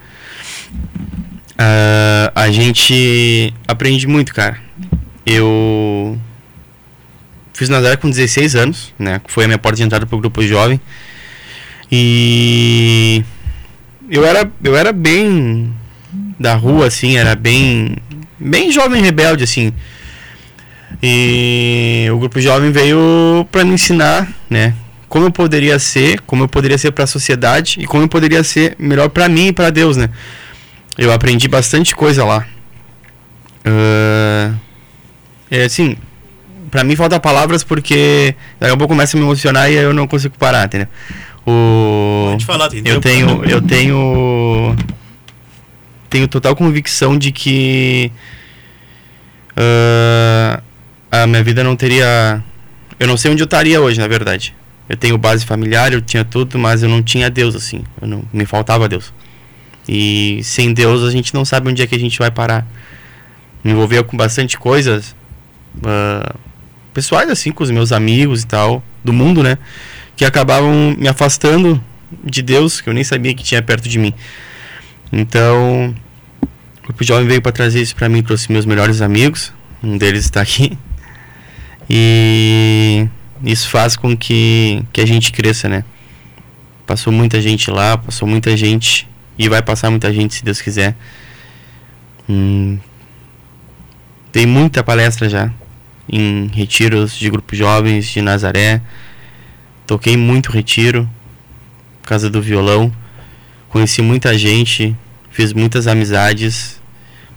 [1.57, 4.61] Ah, a gente aprende muito, cara.
[5.25, 6.21] Eu
[7.55, 9.19] fiz Nazaré com 16 anos, né?
[9.29, 10.79] Foi a minha porta de entrada pro grupo jovem.
[11.91, 13.25] E
[14.11, 15.73] eu era eu era bem
[16.39, 17.97] da rua assim, era bem
[18.39, 19.73] bem jovem rebelde assim.
[21.03, 24.75] E o grupo jovem veio para me ensinar, né,
[25.09, 28.43] como eu poderia ser, como eu poderia ser para a sociedade e como eu poderia
[28.43, 30.09] ser melhor para mim e para Deus, né?
[30.97, 32.47] Eu aprendi bastante coisa lá.
[33.65, 34.53] Ah,
[35.51, 35.97] é assim,
[36.71, 40.07] pra mim falta palavras porque daqui a pouco começa a me emocionar e eu não
[40.07, 40.89] consigo parar, entendeu?
[41.47, 44.75] O falar, eu tenho eu tenho
[46.15, 48.13] tenho total convicção de que
[49.57, 50.63] ah,
[51.11, 52.41] a minha vida não teria
[53.01, 54.55] eu não sei onde eu estaria hoje, na verdade.
[54.89, 57.83] Eu tenho base familiar, eu tinha tudo, mas eu não tinha Deus assim.
[58.01, 59.13] Eu não me faltava Deus.
[59.89, 62.65] E sem Deus a gente não sabe onde é que a gente vai parar.
[63.65, 65.17] Me envolvia com bastante coisas
[65.85, 66.33] ah,
[66.93, 69.59] pessoais, assim, com os meus amigos e tal, do mundo, né?
[70.15, 71.83] Que acabavam me afastando
[72.23, 74.15] de Deus, que eu nem sabia que tinha perto de mim.
[75.17, 75.95] Então,
[76.95, 79.53] Grupo Jovem veio para trazer isso para mim, trouxe meus melhores amigos.
[79.83, 80.79] Um deles está aqui.
[81.91, 83.09] E
[83.43, 85.85] isso faz com que, que a gente cresça, né?
[86.87, 90.95] Passou muita gente lá, passou muita gente e vai passar muita gente se Deus quiser.
[92.29, 92.79] Hum,
[94.31, 95.51] tem muita palestra já
[96.09, 98.81] em retiros de grupos jovens de Nazaré.
[99.85, 101.11] Toquei muito retiro
[102.01, 102.93] por causa do violão.
[103.69, 104.97] Conheci muita gente,
[105.29, 106.84] fiz muitas amizades.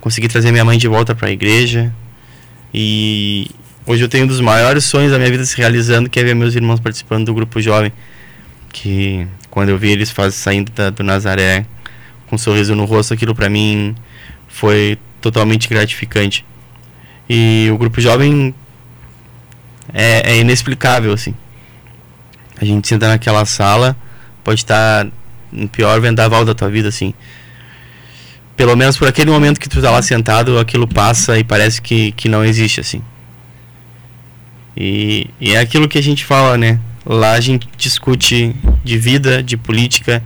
[0.08, 1.94] Consegui trazer minha mãe de volta para a igreja.
[2.74, 3.52] E
[3.86, 6.34] hoje eu tenho um dos maiores sonhos da minha vida se realizando, que é ver
[6.34, 7.92] meus irmãos participando do grupo jovem.
[8.72, 11.66] Que quando eu vi eles saindo da- do Nazaré
[12.28, 13.96] com um sorriso no rosto, aquilo para mim
[14.48, 16.46] foi totalmente gratificante.
[17.30, 18.56] E o grupo jovem
[19.94, 21.34] é, é inexplicável, assim.
[22.62, 23.94] A gente senta naquela sala,
[24.42, 25.06] pode estar
[25.52, 27.14] no pior vendaval da tua vida, assim.
[28.58, 32.12] Pelo menos por aquele momento que tu tá lá sentado, aquilo passa e parece que,
[32.14, 33.02] que não existe, assim.
[34.76, 36.80] E, e é aquilo que a gente fala, né?
[37.06, 40.24] Lá a gente discute de vida, de política,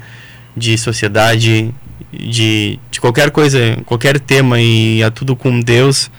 [0.56, 1.74] de sociedade,
[2.12, 6.10] de, de qualquer coisa, qualquer tema e é tudo com Deus.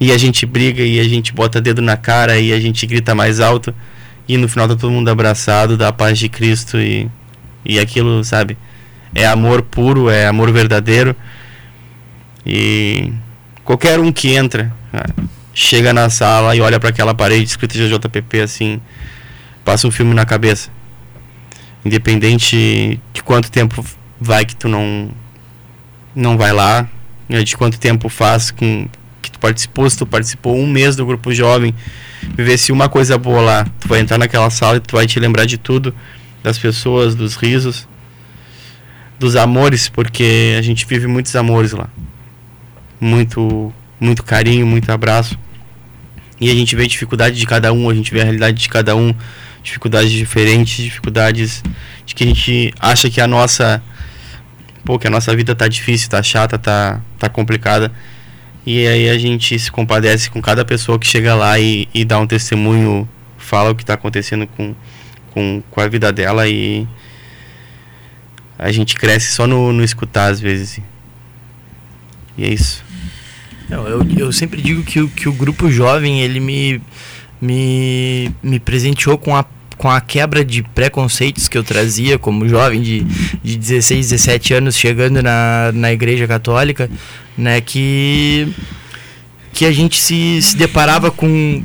[0.00, 3.14] E a gente briga e a gente bota dedo na cara e a gente grita
[3.14, 3.74] mais alto.
[4.28, 7.08] E no final tá todo mundo abraçado da paz de Cristo e,
[7.64, 8.56] e aquilo, sabe?
[9.14, 11.16] É amor puro, é amor verdadeiro.
[12.46, 13.12] E
[13.64, 15.06] qualquer um que entra, ah,
[15.52, 18.80] chega na sala e olha para aquela parede escrita JJPP assim,
[19.64, 20.70] passa um filme na cabeça.
[21.84, 23.84] Independente de quanto tempo
[24.20, 25.10] vai que tu não
[26.14, 26.88] não vai lá,
[27.28, 28.88] né, de quanto tempo faz com
[29.22, 31.74] que tu participou, se tu participou um mês do grupo jovem,
[32.36, 35.44] viver uma coisa boa lá, tu vai entrar naquela sala e tu vai te lembrar
[35.44, 35.94] de tudo,
[36.42, 37.86] das pessoas, dos risos,
[39.18, 41.88] dos amores, porque a gente vive muitos amores lá.
[43.00, 45.38] Muito, muito carinho, muito abraço.
[46.40, 48.68] E a gente vê a dificuldade de cada um, a gente vê a realidade de
[48.68, 49.14] cada um,
[49.62, 51.62] dificuldades diferentes, dificuldades
[52.06, 53.82] de que a gente acha que a nossa
[54.88, 57.92] pô, que a nossa vida tá difícil, tá chata, tá, tá complicada.
[58.64, 62.18] E aí a gente se compadece com cada pessoa que chega lá e, e dá
[62.18, 63.06] um testemunho,
[63.36, 64.74] fala o que está acontecendo com,
[65.30, 66.88] com, com a vida dela e
[68.58, 70.80] a gente cresce só no, no escutar às vezes.
[72.38, 72.82] E é isso.
[73.70, 76.80] Eu, eu, eu sempre digo que, que o grupo jovem ele me,
[77.40, 79.44] me, me presenteou com a
[79.78, 83.04] com a quebra de preconceitos que eu trazia como jovem de,
[83.42, 86.90] de 16, 17 anos chegando na, na igreja católica,
[87.36, 88.52] né, que,
[89.52, 91.62] que a gente se, se deparava com,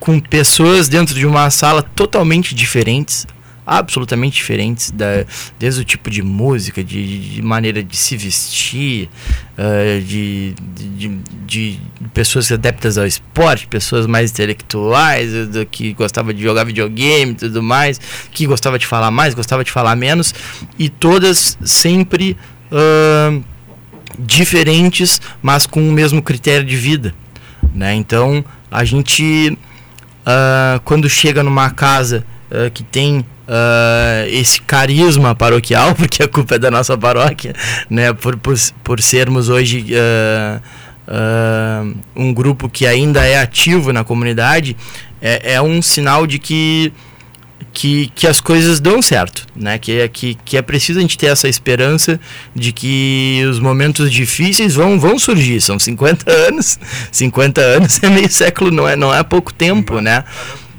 [0.00, 3.26] com pessoas dentro de uma sala totalmente diferentes,
[3.66, 5.24] absolutamente diferentes, da,
[5.58, 9.10] desde o tipo de música, de, de maneira de se vestir,
[9.58, 10.54] uh, de,
[10.96, 11.80] de, de,
[12.14, 17.60] pessoas adeptas ao esporte, pessoas mais intelectuais, do, que gostavam de jogar videogame e tudo
[17.60, 18.00] mais,
[18.30, 20.32] que gostava de falar mais, gostava de falar menos,
[20.78, 22.36] e todas sempre
[22.70, 23.44] uh,
[24.16, 27.12] diferentes, mas com o mesmo critério de vida.
[27.74, 27.94] Né?
[27.96, 29.58] Então, a gente,
[30.22, 32.24] uh, quando chega numa casa
[32.72, 37.54] que tem uh, esse carisma paroquial, porque a culpa é da nossa paróquia,
[37.88, 38.12] né?
[38.12, 40.60] Por, por, por sermos hoje uh,
[41.08, 44.76] uh, um grupo que ainda é ativo na comunidade,
[45.20, 46.92] é, é um sinal de que
[47.72, 49.78] que, que as coisas dão certo, né?
[49.78, 52.18] Que é, que, que é preciso a gente ter essa esperança
[52.54, 55.60] de que os momentos difíceis vão, vão surgir.
[55.60, 56.78] São 50 anos,
[57.12, 60.24] 50 anos é meio século, não é, não é pouco tempo, né?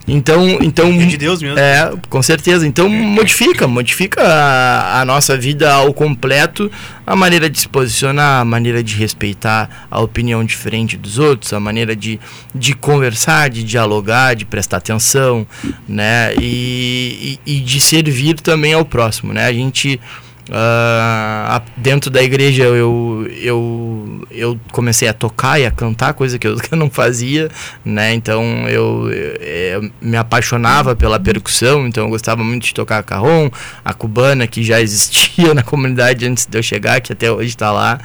[0.08, 1.60] Então, então é de Deus mesmo.
[1.60, 2.66] É, com certeza.
[2.66, 6.72] Então modifica, modifica a, a, nossa vida ao completo,
[7.06, 11.60] a maneira de se posicionar, a maneira de respeitar a opinião diferente dos outros, a
[11.60, 12.20] maneira de,
[12.56, 15.46] de conversar, de dialogar, de prestar atenção,
[15.88, 16.34] né?
[16.36, 19.46] E, e, e de servir também ao próximo, né?
[19.46, 20.00] A gente
[20.50, 26.48] Uh, dentro da igreja eu, eu, eu comecei a tocar e a cantar, coisa que
[26.48, 27.50] eu, não fazia,
[27.84, 28.14] né?
[28.14, 33.50] Então eu, eu, eu, me apaixonava pela percussão, então eu gostava muito de tocar carrom,
[33.84, 37.72] a cubana que já existia na comunidade antes de eu chegar, que até hoje está
[37.72, 38.00] lá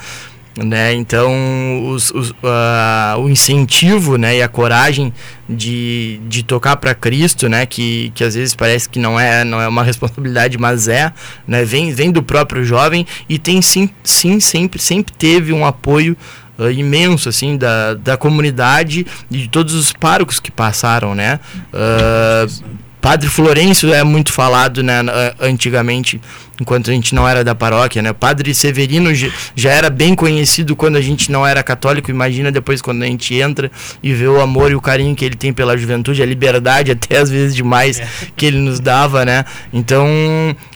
[0.57, 0.93] né?
[0.93, 5.13] Então os, os, uh, o incentivo, né, e a coragem
[5.49, 9.61] de, de tocar para Cristo, né, que, que às vezes parece que não é não
[9.61, 11.13] é uma responsabilidade, mas é,
[11.47, 16.17] né, vem vem do próprio jovem e tem sim sim sempre sempre teve um apoio
[16.59, 21.41] uh, imenso assim da, da comunidade e de todos os párocos que passaram, né?
[21.73, 25.01] Uh, Padre Florencio é muito falado né,
[25.41, 26.21] antigamente
[26.63, 28.11] enquanto a gente não era da paróquia, né?
[28.11, 29.11] O padre Severino
[29.55, 32.11] já era bem conhecido quando a gente não era católico.
[32.11, 33.71] Imagina depois quando a gente entra
[34.03, 37.19] e vê o amor e o carinho que ele tem pela juventude, a liberdade até
[37.19, 38.09] às vezes demais é.
[38.37, 39.45] que ele nos dava, né?
[39.73, 40.07] Então,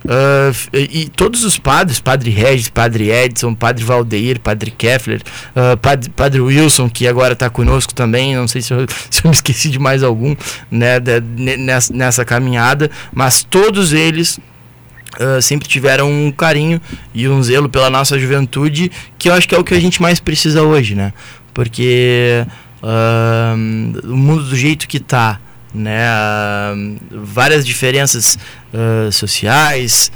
[0.05, 5.22] uh, e todos os padres, Padre Regis, Padre Edson, Padre Valdeir, Padre Keffler,
[5.55, 9.31] uh, padre, padre Wilson, que agora está conosco também, não sei se eu, se eu
[9.31, 10.35] me esqueci de mais algum,
[10.70, 10.99] né?
[10.99, 11.20] De,
[11.57, 14.40] nessa, nessa caminhada, mas todos eles
[15.18, 16.81] Uh, sempre tiveram um carinho
[17.14, 20.02] e um zelo pela nossa juventude, que eu acho que é o que a gente
[20.02, 21.12] mais precisa hoje, né?
[21.55, 22.46] Porque
[22.83, 25.40] uh, o mundo do jeito que está,
[25.74, 26.07] né?
[26.11, 28.38] Uh, várias diferenças
[29.11, 30.12] sociais,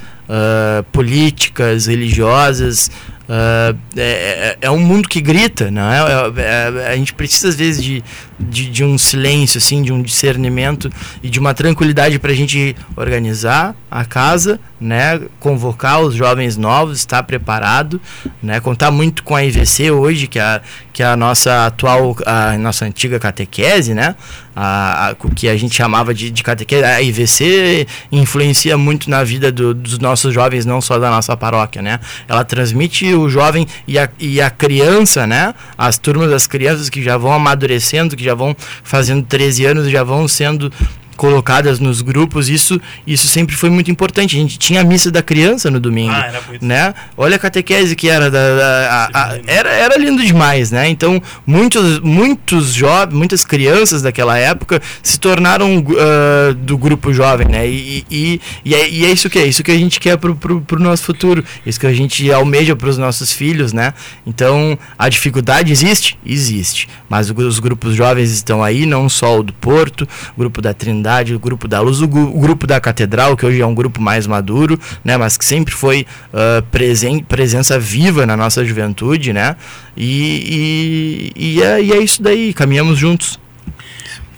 [0.92, 2.90] políticas, religiosas,
[3.30, 6.00] Uh, é, é, um mundo que grita, não é?
[6.36, 6.92] é, é?
[6.92, 8.02] A gente precisa às vezes de,
[8.40, 10.90] de, de, um silêncio, assim, de um discernimento
[11.22, 15.20] e de uma tranquilidade para a gente organizar a casa, né?
[15.38, 18.00] Convocar os jovens novos, estar preparado,
[18.42, 18.58] né?
[18.58, 20.60] Contar muito com a IVC hoje, que é a,
[20.92, 24.16] que é a nossa atual, a nossa antiga catequese, né?
[24.54, 29.22] A, a, o que a gente chamava de, de catequese, a IVC influencia muito na
[29.22, 32.00] vida do, dos nossos jovens, não só da nossa paróquia, né?
[32.28, 35.54] Ela transmite o jovem e a, e a criança, né?
[35.78, 40.02] As turmas das crianças que já vão amadurecendo, que já vão fazendo 13 anos, já
[40.02, 40.72] vão sendo
[41.20, 44.34] colocadas nos grupos, isso, isso sempre foi muito importante.
[44.36, 46.64] A gente tinha a missa da criança no domingo, Ah, era muito.
[46.64, 46.94] né?
[47.14, 50.88] Olha a catequese que era, da, da- a- a- era, era lindo demais, né?
[50.88, 57.68] Então, muitos, muitos jovens, muitas crianças daquela época se tornaram ah, do grupo jovem, né?
[57.68, 60.34] E, e, e, é, e é isso que é, isso que a gente quer pro,
[60.34, 63.92] pro, pro nosso futuro, isso que a gente almeja para os nossos filhos, né?
[64.26, 66.18] Então, a dificuldade existe?
[66.24, 66.88] Existe.
[67.10, 71.09] Mas os grupos jovens estão aí, não só o do Porto, o grupo da Trindade,
[71.34, 74.26] o grupo da Luz, o, o grupo da Catedral, que hoje é um grupo mais
[74.26, 75.16] maduro, né?
[75.16, 79.56] Mas que sempre foi ah, presen presença viva na nossa juventude, né?
[79.96, 83.38] E, e, e, é, e é isso daí, caminhamos juntos.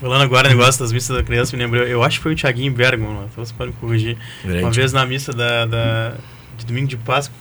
[0.01, 2.73] Falando agora negócio das missas da criança, me lembrou, eu acho que foi o Thiaguinho
[2.73, 4.17] Bergman, então você pode me corrigir.
[4.45, 6.15] Uma vez na missa da, da-
[6.59, 7.37] de domingo de Páscoa,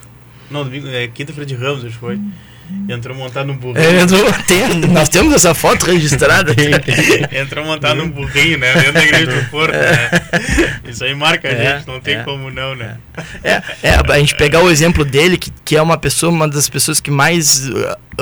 [0.52, 2.16] não, domingo, é quinta-feira de Ramos, acho que foi.
[2.16, 2.20] E
[2.90, 3.84] entrou montado num burrinho.
[3.86, 6.54] É, entrou- tem- nós temos essa foto registrada.
[7.32, 8.74] entrou montado num burrinho, né?
[8.74, 10.10] Dentro da igreja do Porto, né?
[10.88, 12.24] Isso aí marca a É, gente, não tem é.
[12.24, 12.98] como não, né?
[13.44, 16.68] É, é, a gente pegar o exemplo dele, que, que é uma pessoa, uma das
[16.70, 17.70] pessoas que mais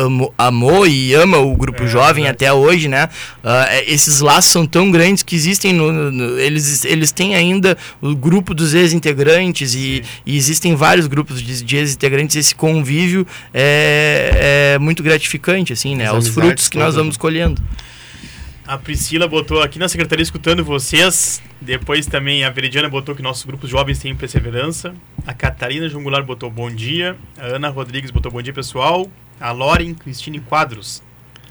[0.06, 2.46] amou, amou e ama o grupo É, jovem verdade.
[2.46, 3.10] até hoje, né?
[3.44, 8.16] É, esses laços são tão grandes que existem no, no- eles, eles têm ainda o
[8.16, 12.36] grupo dos ex-integrantes e, e existem vários grupos de, de ex-integrantes.
[12.36, 16.10] Esse convívio é, é muito gratificante, assim, né?
[16.10, 17.62] As Os frutos que nós vamos colhendo.
[18.66, 21.42] A Priscila botou aqui na secretaria escutando vocês.
[21.60, 24.94] Depois também a Veridiana botou que nossos grupos jovens têm perseverança.
[25.26, 27.18] A Catarina Jungular botou bom dia.
[27.38, 29.08] A Ana Rodrigues botou bom dia, pessoal.
[29.40, 31.02] A Loren Cristine Quadros.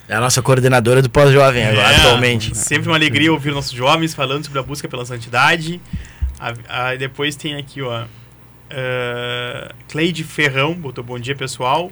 [0.09, 2.57] É a nossa coordenadora do pós-jovem agora, É, atualmente.
[2.57, 5.81] Sempre uma alegria ouvir nossos jovens falando sobre a busca pela santidade.
[6.41, 6.55] A,
[6.91, 8.05] a- depois tem aqui, ó.
[8.71, 11.91] Uh, Cleide Ferrão botou bom dia, pessoal.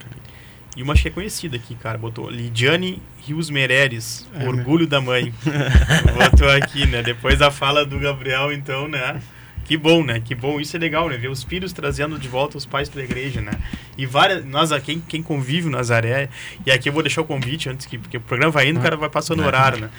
[0.76, 1.96] E uma acho que é conhecida aqui, cara.
[1.96, 5.32] Botou Lidiane Rios Mereres, É, orgulho da mãe.
[6.30, 7.02] botou aqui, né?
[7.02, 9.20] Depois da fala do Gabriel, então, né?
[9.66, 10.20] Que bom, né?
[10.24, 10.60] Que bom.
[10.60, 11.16] Isso é legal, né?
[11.16, 13.52] Ver os filhos trazendo de volta os pais para a igreja, né?
[13.98, 14.44] E várias.
[14.44, 16.28] Nós, quem, quem convive no Nazaré.
[16.64, 17.98] E aqui eu vou deixar o convite antes que.
[17.98, 19.90] Porque o programa vai indo, o cara vai passando o horário, né?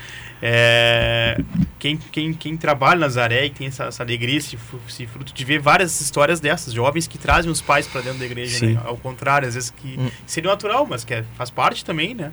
[0.42, 1.38] É,
[1.80, 4.58] quem, quem, quem trabalha na Nazaré e tem essa, essa alegria, esse,
[4.88, 8.26] esse fruto de ver várias histórias dessas, jovens que trazem os pais para dentro da
[8.26, 8.80] igreja, né?
[8.86, 10.10] Ao contrário, às vezes que Hum.
[10.26, 12.32] seria natural, mas que é- faz parte também, né?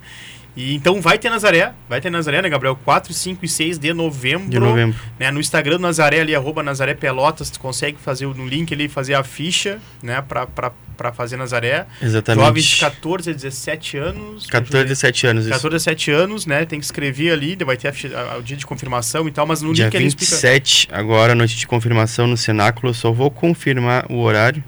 [0.57, 2.77] E então vai ter Nazaré, vai ter Nazaré, né, Gabriel?
[2.85, 4.49] 4, 5 e 6 de novembro.
[4.49, 4.97] De novembro.
[5.19, 8.89] Né, no Instagram do Nazaré ali, arroba Nazaré Pelotas, tu consegue fazer no link ali,
[8.89, 11.87] fazer a ficha, né, pra, pra, pra fazer Nazaré.
[12.01, 12.45] Exatamente.
[12.47, 14.47] Jovens de 14 a 17 anos.
[14.47, 15.45] 14, 17 anos.
[15.47, 15.53] isso.
[15.55, 16.65] 14 a 17 anos, né?
[16.65, 19.61] Tem que escrever ali, vai ter a a- o dia de confirmação e tal, mas
[19.61, 20.31] no Dia link ele explica.
[20.37, 22.91] 27, agora, noite de confirmação no cenáculo.
[22.91, 24.63] Eu só vou confirmar o horário.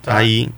[0.00, 0.16] Tá.
[0.18, 0.48] Aí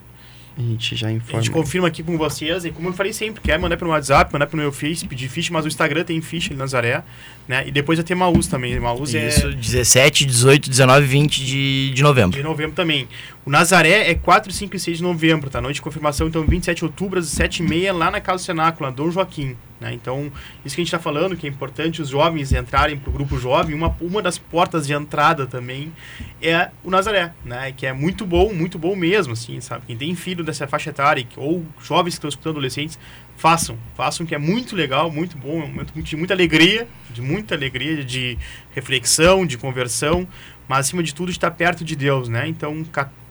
[0.59, 1.43] a gente já A informa.
[1.43, 4.47] gente confirma aqui com vocês, e como eu falei sempre, quer mandar pelo WhatsApp, mandar
[4.47, 7.03] pelo meu Face, pedir ficha, mas o Instagram tem ficha ali, Nazaré,
[7.47, 7.67] né?
[7.69, 8.79] E depois vai ter Maús também.
[8.81, 12.37] Maús é Isso, 17, 18, 19 20 de, de novembro.
[12.39, 13.07] de novembro também.
[13.45, 15.61] O Nazaré é 4, 5 e 6 de novembro, tá?
[15.61, 19.57] Noite de confirmação, então 27 de outubro, às 7h30, lá na Casa na Dom Joaquim.
[19.81, 19.93] Né?
[19.93, 20.33] Então,
[20.65, 23.39] isso que a gente está falando, que é importante os jovens entrarem para o grupo
[23.39, 25.93] jovem, uma, uma das portas de entrada também
[26.41, 27.73] é o Nazaré, né?
[27.73, 29.87] Que é muito bom, muito bom mesmo, assim, sabe?
[29.87, 32.99] Quem tem filho dessa faixa etária, ou jovens que estão escutando adolescentes,
[33.37, 37.21] façam, façam que é muito legal, muito bom, é um momento de muita alegria, de
[37.21, 38.39] muita alegria, de
[38.75, 40.27] reflexão, de conversão,
[40.67, 42.49] mas acima de tudo estar perto de Deus, né?
[42.49, 42.85] Então,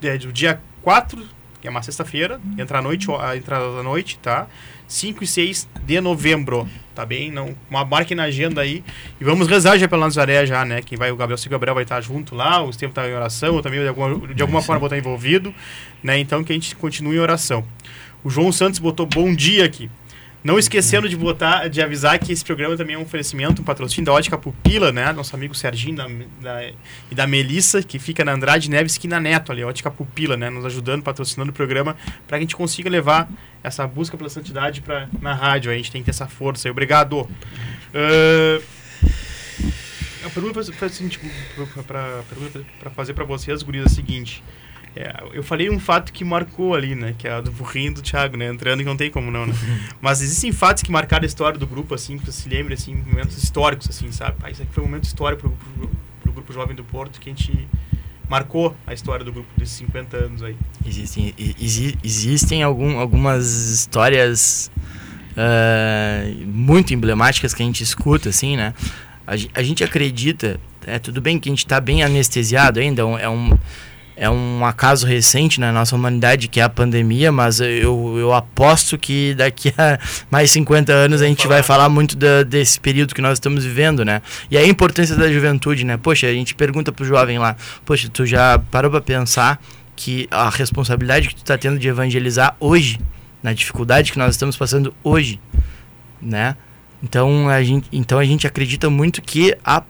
[0.03, 1.27] é, do dia 4, que
[1.67, 4.47] é uma sexta-feira, entra à noite, a entrada da noite, tá?
[4.87, 7.31] 5 e 6 de novembro, tá bem?
[7.31, 8.83] Não, uma marca na agenda aí.
[9.19, 10.81] E vamos rezar já pela Nazaré já, né?
[10.81, 13.13] Quem vai, o Gabriel, se o Gabriel vai estar junto lá, o Estevam tá em
[13.13, 15.53] oração, eu também de alguma, de alguma forma vou estar envolvido,
[16.03, 16.19] né?
[16.19, 17.63] Então que a gente continue em oração.
[18.23, 19.89] O João Santos botou bom dia aqui.
[20.45, 24.05] Não esquecendo de botar, de avisar que esse programa também é um oferecimento, um patrocínio
[24.05, 25.11] da Ótica Pupila, né?
[25.11, 26.07] Nosso amigo Serginho da,
[26.39, 26.69] da-
[27.09, 30.51] e da Melissa, que fica na Andrade Neves, esquina Neto ali, Ótica Pupila, né?
[30.51, 33.27] Nos ajudando, patrocinando o programa, para que a gente consiga levar
[33.63, 35.71] essa busca pela santidade pra, na rádio.
[35.71, 36.71] A gente tem que ter essa força aí.
[36.71, 37.27] Obrigado.
[37.95, 38.59] Ah,
[40.25, 40.63] a pergunta
[42.79, 44.43] para fazer para vocês, guris, é a seguinte.
[44.95, 47.13] É, eu falei um fato que marcou ali, né?
[47.17, 48.47] Que é a do burrinho do Thiago, né?
[48.47, 49.53] Entrando que não tem como não, né?
[50.01, 52.95] Mas existem fatos que marcaram a história do grupo, assim, que você se lembre, assim,
[52.95, 54.37] momentos históricos, assim, sabe?
[54.41, 55.89] Ah, isso aqui foi um momento histórico pro, pro,
[56.23, 57.67] pro Grupo Jovem do Porto que a gente
[58.29, 60.55] marcou a história do grupo desses 50 anos aí.
[60.85, 64.71] Existem, exi- existem algum, algumas histórias
[65.35, 68.73] ah, muito emblemáticas que a gente escuta, assim, né?
[69.27, 73.27] A, a gente acredita, é tudo bem que a gente está bem anestesiado ainda, é
[73.29, 73.57] um-
[74.17, 78.97] é um, acaso recente na nossa humanidade, que é a pandemia, mas eu, eu aposto
[78.97, 79.99] que daqui a
[80.31, 84.05] mais 50 anos a gente vai falar muito da, desse período que nós estamos vivendo,
[84.05, 84.21] né?
[84.49, 85.97] E a importância da juventude, né?
[85.97, 89.61] Poxa, a gente pergunta pro jovem lá, poxa, tu já parou para pensar
[89.95, 92.99] que a responsabilidade que tu está tendo de evangelizar hoje,
[93.43, 95.39] na dificuldade que nós estamos passando hoje,
[96.21, 96.55] né?
[97.03, 99.83] Então a gente, então a gente acredita muito que a,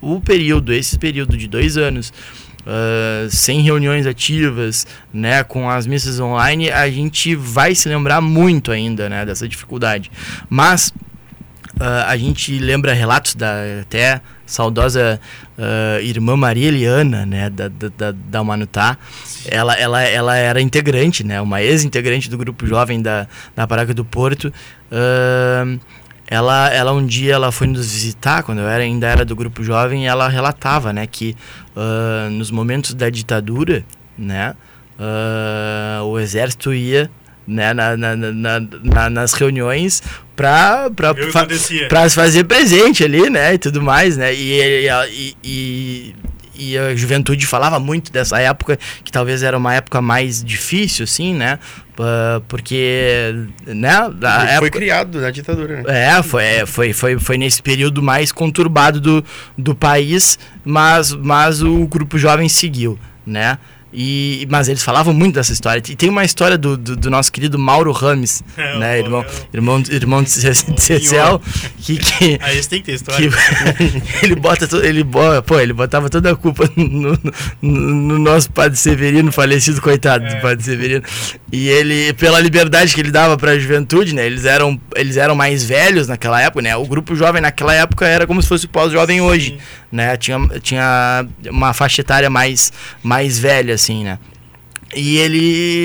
[0.00, 2.12] o período, esse período de dois anos,
[2.66, 8.70] uh, sem reuniões ativas, né, com as missas online, a gente vai se lembrar muito
[8.70, 10.10] ainda, né, dessa dificuldade.
[10.48, 10.92] Mas
[11.80, 15.20] uh, a gente lembra relatos da até saudosa
[15.56, 18.98] uh, irmã Maria Eliana, né, da, da, da Manutá.
[19.46, 24.04] Ela, ela, ela era integrante, né, uma ex-integrante do grupo jovem da, da Paráquia do
[24.04, 24.52] Porto.
[24.90, 25.80] Uh,
[26.32, 29.62] ela, ela um dia ela foi nos visitar quando eu era, ainda era do grupo
[29.62, 31.36] jovem e ela relatava né que
[31.76, 33.84] uh, nos momentos da ditadura
[34.16, 34.54] né
[34.98, 37.10] uh, o exército ia
[37.46, 40.02] né, na, na, na, na nas reuniões
[40.36, 40.88] para
[41.88, 46.14] para fazer presente ali né e tudo mais né e, e, e,
[46.62, 51.34] e a juventude falava muito dessa época, que talvez era uma época mais difícil, assim,
[51.34, 51.58] né?
[52.48, 53.34] Porque,
[53.66, 54.10] né?
[54.20, 54.70] foi época...
[54.70, 55.84] criado na ditadura, né?
[55.86, 59.24] É, foi, é, foi, foi, foi nesse período mais conturbado do,
[59.56, 63.58] do país, mas, mas o grupo jovem seguiu, né?
[63.92, 65.82] E, mas eles falavam muito dessa história.
[65.86, 68.98] E tem uma história do, do, do nosso querido Mauro Rames, é, né?
[69.00, 71.40] Irmão, irmão, irmão de Cecel,
[71.78, 72.38] que, que.
[72.42, 73.30] Aí ah, tem que ter história.
[73.30, 75.04] Que, ele bota ele
[75.46, 77.18] pô, ele botava toda a culpa no,
[77.60, 80.34] no, no nosso padre Severino, falecido, coitado é.
[80.34, 81.02] do padre Severino.
[81.50, 84.24] E ele, pela liberdade que ele dava para a juventude, né?
[84.24, 86.74] Eles eram, eles eram mais velhos naquela época, né?
[86.76, 89.58] O grupo jovem naquela época era como se fosse o pós-jovem hoje.
[89.58, 90.16] Sim né?
[90.16, 92.72] Tinha, tinha uma faixa etária mais,
[93.02, 94.18] mais velha, assim, né?
[94.94, 95.42] E ele,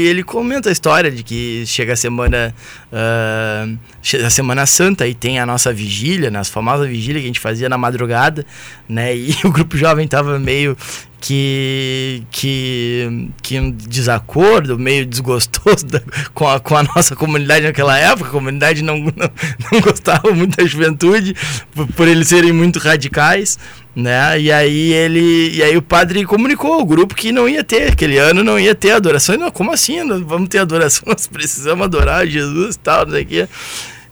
[0.07, 2.53] ele comenta a história de que chega a semana
[2.91, 3.77] uh,
[4.25, 7.69] a semana santa e tem a nossa vigília, né, famosa vigília que a gente fazia
[7.69, 8.45] na madrugada,
[8.87, 9.15] né?
[9.15, 10.75] E o grupo jovem tava meio
[11.21, 16.01] que que que um desacordo, meio desgostoso da,
[16.33, 18.29] com, a, com a nossa comunidade naquela época.
[18.29, 19.31] A comunidade não, não,
[19.71, 21.33] não gostava muito da juventude
[21.73, 23.57] por, por eles serem muito radicais,
[23.97, 24.39] né?
[24.39, 28.19] E aí ele, e aí o padre comunicou ao grupo que não ia ter aquele
[28.19, 29.33] ano, não ia ter adoração.
[29.33, 30.03] E não, como assim?
[30.03, 31.05] Não vamos ter adoração?
[31.09, 33.47] Nós precisamos adorar Jesus e tal, não sei o quê.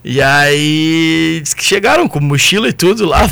[0.03, 3.27] E aí chegaram com mochila e tudo lá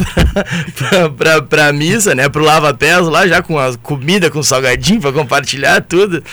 [1.17, 2.29] pra, pra, missa, né?
[2.29, 6.23] Pro Lava Pés lá, já com a comida, com salgadinho pra compartilhar tudo.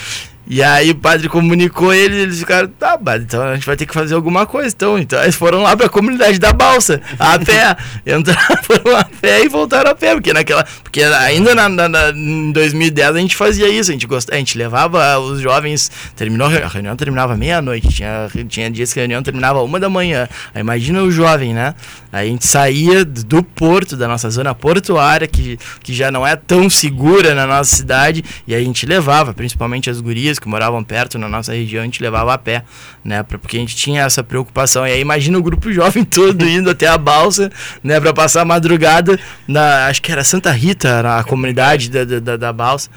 [0.51, 3.87] E aí o padre comunicou eles, eles ficaram, tá, padre, então a gente vai ter
[3.87, 4.75] que fazer alguma coisa.
[4.75, 7.77] Então, então eles foram lá para a comunidade da balsa, a pé.
[8.05, 10.67] entraram, foram a pé e voltaram a pé, porque naquela.
[10.83, 14.35] Porque ainda na, na, na, em 2010 a gente fazia isso, a gente, gost, a
[14.39, 19.23] gente levava os jovens, terminou, a reunião terminava meia-noite, tinha, tinha dias que a reunião
[19.23, 20.29] terminava uma da manhã.
[20.53, 21.77] Aí imagina o jovem, né?
[22.11, 26.35] Aí a gente saía do porto, da nossa zona portuária, que, que já não é
[26.35, 31.19] tão segura na nossa cidade, e a gente levava, principalmente as gurias que moravam perto
[31.19, 32.65] na nossa região, a gente levava a pé,
[33.05, 33.23] né?
[33.23, 34.87] Porque a gente tinha essa preocupação.
[34.87, 37.51] E aí imagina o grupo jovem todo indo até a balsa,
[37.83, 38.01] né?
[38.01, 42.53] Para passar a madrugada na, acho que era Santa Rita, na comunidade da, da, da
[42.53, 42.91] balsa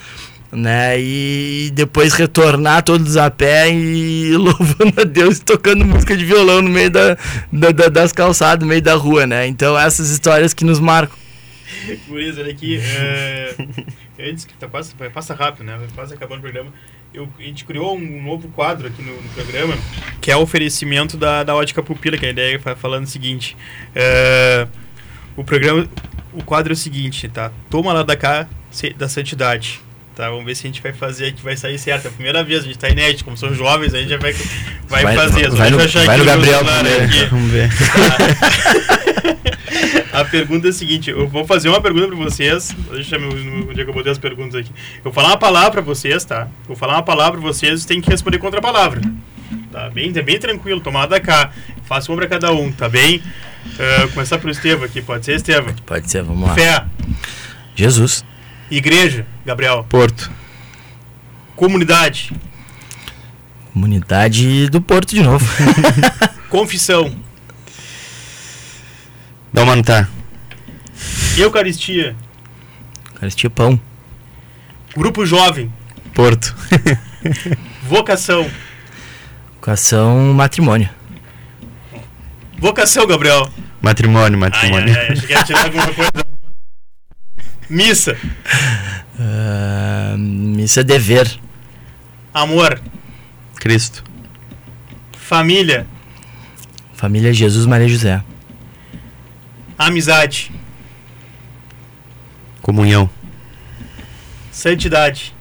[0.54, 1.00] né?
[1.00, 6.62] E depois retornar todos a pé e louvando a Deus e tocando música de violão
[6.62, 7.18] no meio da,
[7.52, 9.48] da, da, das calçadas, no meio da rua, né?
[9.48, 11.18] Então essas histórias que nos marcam.
[12.08, 12.80] Guris, olha aqui.
[12.80, 13.56] É,
[14.30, 15.80] antes que tá quase, passa rápido, né?
[15.96, 16.72] Quase acabando o programa
[17.14, 19.78] eu, a gente criou um novo quadro aqui no, no, programa,
[20.20, 23.55] que é o oferecimento da, da ótica pupila, que a ideia é falando o seguinte.
[23.93, 24.68] É,
[25.38, 25.88] o programa,
[26.34, 27.51] o quadro é o seguinte, tá?
[27.70, 28.47] Toma lá da cá
[28.97, 29.80] da santidade.
[30.16, 32.05] Tá, vamos ver se a gente vai fazer aqui, vai sair certo.
[32.05, 34.34] É a primeira vez, a gente tá inédito, como são jovens, a gente já vai,
[34.88, 35.49] vai, vai fazer.
[35.49, 37.70] Vai, no, vai no Gabriel primeiro, vamos ver.
[37.70, 39.43] Tá.
[40.12, 43.82] a pergunta é a seguinte, eu vou fazer uma pergunta para vocês, deixa eu onde
[43.82, 44.72] é que eu botei as perguntas aqui.
[44.98, 46.48] Eu vou falar uma palavra para vocês, tá?
[46.68, 49.02] Vou falar uma palavra para vocês, tem que responder contra a palavra.
[49.72, 51.52] Tá bem, é bem tranquilo, tomada cá.
[51.86, 53.22] Faça uma para cada um, tá bem?
[53.66, 55.74] Uh, começar pelo Estevam aqui, pode ser, Estevam?
[55.86, 56.54] Pode ser, vamos lá.
[56.54, 56.86] Fé.
[57.76, 58.24] Jesus.
[58.70, 59.86] Igreja, Gabriel.
[59.90, 60.32] Porto.
[61.56, 62.32] Comunidade.
[63.74, 65.46] Comunidade do Porto de novo.
[66.50, 67.23] Confissão.
[69.54, 70.08] Dá uma tá.
[71.38, 72.16] Eucaristia.
[73.14, 73.80] Eucaristia pão.
[74.95, 75.72] Grupo jovem.
[76.14, 76.56] Porto.
[77.88, 78.49] Vocação.
[79.56, 80.89] Vocação matrimônio.
[82.58, 83.49] Vocação, Gabriel.
[83.82, 84.93] Matrimônio, matrimônio.
[84.93, 86.12] Ai, ai, ai, achei que ia tirar alguma coisa.
[87.70, 88.18] Missa.
[89.20, 91.30] Ah, missa dever.
[92.34, 92.82] Amor,
[93.56, 94.04] Cristo.
[95.14, 95.86] família,
[96.95, 98.24] Família Jesus Maria José.
[99.78, 100.52] Amizade,
[102.62, 103.10] Comunhão.
[104.52, 105.34] santidade.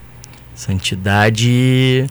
[0.54, 2.06] Santidade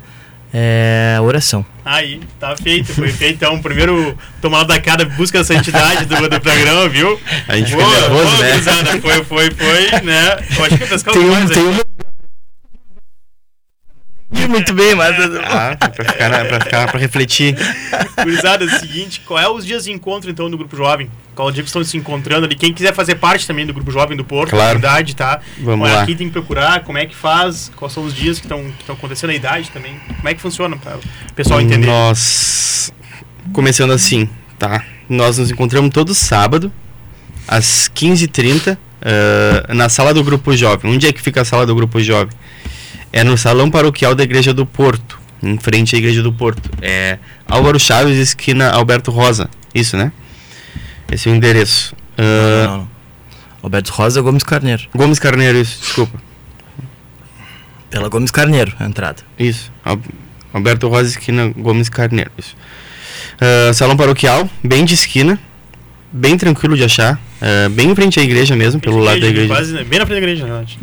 [0.54, 1.66] é oração.
[1.84, 2.94] Aí, tá feito.
[2.94, 7.20] Foi feito então o primeiro tomado da cara busca da santidade do, do programa, viu?
[7.48, 9.02] A gente Boa, fica nervoso, boa, né?
[9.02, 10.38] Foi, foi, foi, né?
[10.58, 11.91] Eu acho que pescar Tem um, tem um...
[14.52, 15.16] Muito bem, mas...
[15.46, 17.56] Ah, pra ficar, na- pra ficar, pra refletir.
[18.24, 21.10] Gurizada, é o seguinte, qual é os dias de encontro então do Grupo Jovem?
[21.34, 22.56] Qual o dia que estão se encontrando ali?
[22.56, 24.78] Quem quiser fazer parte também do Grupo Jovem do Porto, Claro.
[24.80, 25.40] da idade, tá?
[25.60, 26.04] Vamos Olha, lá.
[26.04, 28.82] Aqui tem que procurar, como é que faz, quais são os dias que estão que
[28.82, 30.00] estão acontecendo, a idade também.
[30.18, 31.88] Como é que funciona, para o pessoal entender?
[31.88, 32.92] Nós.
[33.54, 34.30] Começando assim,
[34.60, 34.84] tá?
[35.10, 36.72] Nós nos encontramos todo sábado,
[37.48, 40.92] às 15h30, ah, na sala do Grupo Jovem.
[40.94, 42.34] Onde é que fica a sala do Grupo Jovem?
[43.14, 46.70] É no Salão Paroquial da Igreja do Porto, em frente à Igreja do Porto.
[46.82, 49.50] É Álvaro Chaves, esquina Alberto Rosa.
[49.76, 50.12] Isso, né?
[51.12, 51.94] Esse é o endereço.
[52.18, 52.88] Ah, Não, não.
[53.64, 54.84] Alberto Rosa Gomes Carneiro.
[54.96, 56.20] Gomes Carneiro, isso, desculpa.
[57.90, 59.22] Pela Gomes Carneiro, a entrada.
[59.38, 59.72] Isso.
[59.84, 60.00] Al-
[60.54, 62.32] Alberto Rosa, esquina Gomes Carneiro.
[62.38, 62.56] Isso.
[63.40, 65.38] Ah, salão paroquial, bem de esquina,
[66.12, 69.48] bem tranquilo de achar, ah, bem em frente à igreja mesmo, pelo lado da igreja.
[69.54, 69.84] Quase, né?
[69.84, 70.80] bem na frente da igreja, na verdade.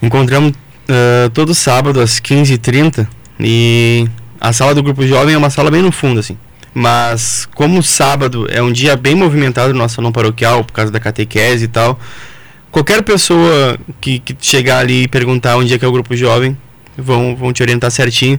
[0.00, 0.52] Encontramos
[0.88, 3.06] ah, todo sábado às 15h30
[3.40, 4.06] e
[4.40, 6.36] a sala do grupo jovem é uma sala bem no fundo, assim.
[6.74, 10.98] Mas como sábado é um dia bem movimentado no nosso salão paroquial, por causa da
[10.98, 11.98] catequese e tal,
[12.70, 16.56] qualquer pessoa que, que chegar ali e perguntar onde é que é o grupo jovem,
[16.96, 18.38] vão, vão te orientar certinho.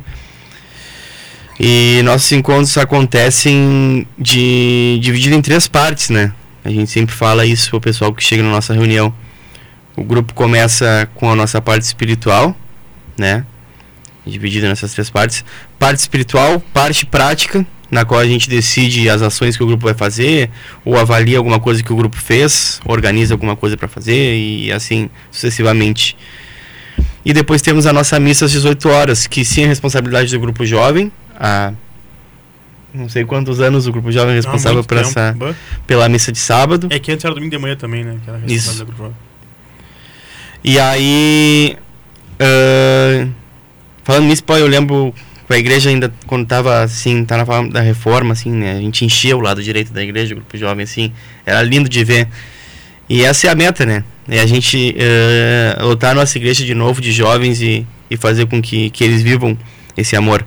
[1.57, 6.33] E nossos encontros acontecem de dividido em três partes, né?
[6.65, 9.13] A gente sempre fala isso pro pessoal que chega na nossa reunião.
[9.95, 12.55] O grupo começa com a nossa parte espiritual,
[13.17, 13.45] né?
[14.25, 15.45] Dividida nessas três partes.
[15.79, 19.93] Parte espiritual, parte prática, na qual a gente decide as ações que o grupo vai
[19.93, 20.49] fazer,
[20.83, 25.09] ou avalia alguma coisa que o grupo fez, organiza alguma coisa para fazer e assim
[25.31, 26.17] sucessivamente.
[27.23, 30.65] E depois temos a nossa missa às 18 horas, que sim é responsabilidade do grupo
[30.65, 31.11] jovem.
[31.39, 31.73] Há
[32.95, 35.09] não sei quantos anos o grupo jovem é responsável muito por tempo.
[35.09, 35.35] essa,
[35.85, 36.87] pela missa de sábado.
[36.89, 38.17] É que antes era domingo de manhã também, né?
[38.23, 38.77] Que era Isso.
[38.77, 39.15] do Grupo Jovem.
[40.67, 41.77] E aí.
[42.39, 43.27] ah,
[44.03, 45.13] falando nisso, pô, eu lembro
[45.45, 48.71] que a igreja ainda, quando tava assim, tá na forma da reforma, assim, né?
[48.71, 51.13] A gente enchia o lado direito da igreja, o grupo jovem, assim.
[51.45, 52.27] Era lindo de ver.
[53.07, 54.03] E essa é a meta, né?
[54.27, 54.95] É a gente
[55.77, 59.03] ah, lotar a nossa igreja de novo de jovens e, e fazer com que, que
[59.03, 59.55] eles vivam
[59.95, 60.43] esse amor.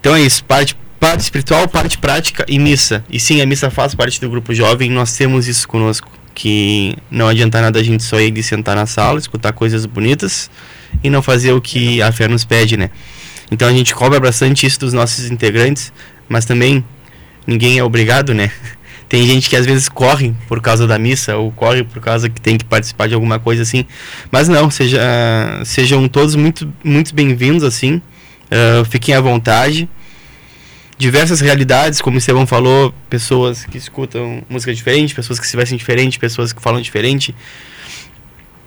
[0.00, 3.04] Então é isso, parte, parte espiritual, parte prática e missa.
[3.08, 6.10] E sim, a missa faz parte do grupo jovem, nós temos isso conosco.
[6.40, 10.50] Que não adianta nada a gente só ir de sentar na sala, escutar coisas bonitas
[11.04, 12.88] e não fazer o que a fé nos pede, né?
[13.50, 15.92] Então a gente cobra bastante isso dos nossos integrantes,
[16.30, 16.82] mas também
[17.46, 18.50] ninguém é obrigado, né?
[19.06, 22.40] Tem gente que às vezes corre por causa da missa ou corre por causa que
[22.40, 23.84] tem que participar de alguma coisa assim.
[24.30, 25.00] Mas não, seja,
[25.64, 28.00] sejam todos muito, muito bem-vindos assim.
[28.50, 29.88] Ah, fiquem à vontade.
[31.00, 35.78] Diversas realidades, como o Estevão falou, pessoas que escutam música diferente, pessoas que se vestem
[35.78, 37.34] diferente, pessoas que falam diferente.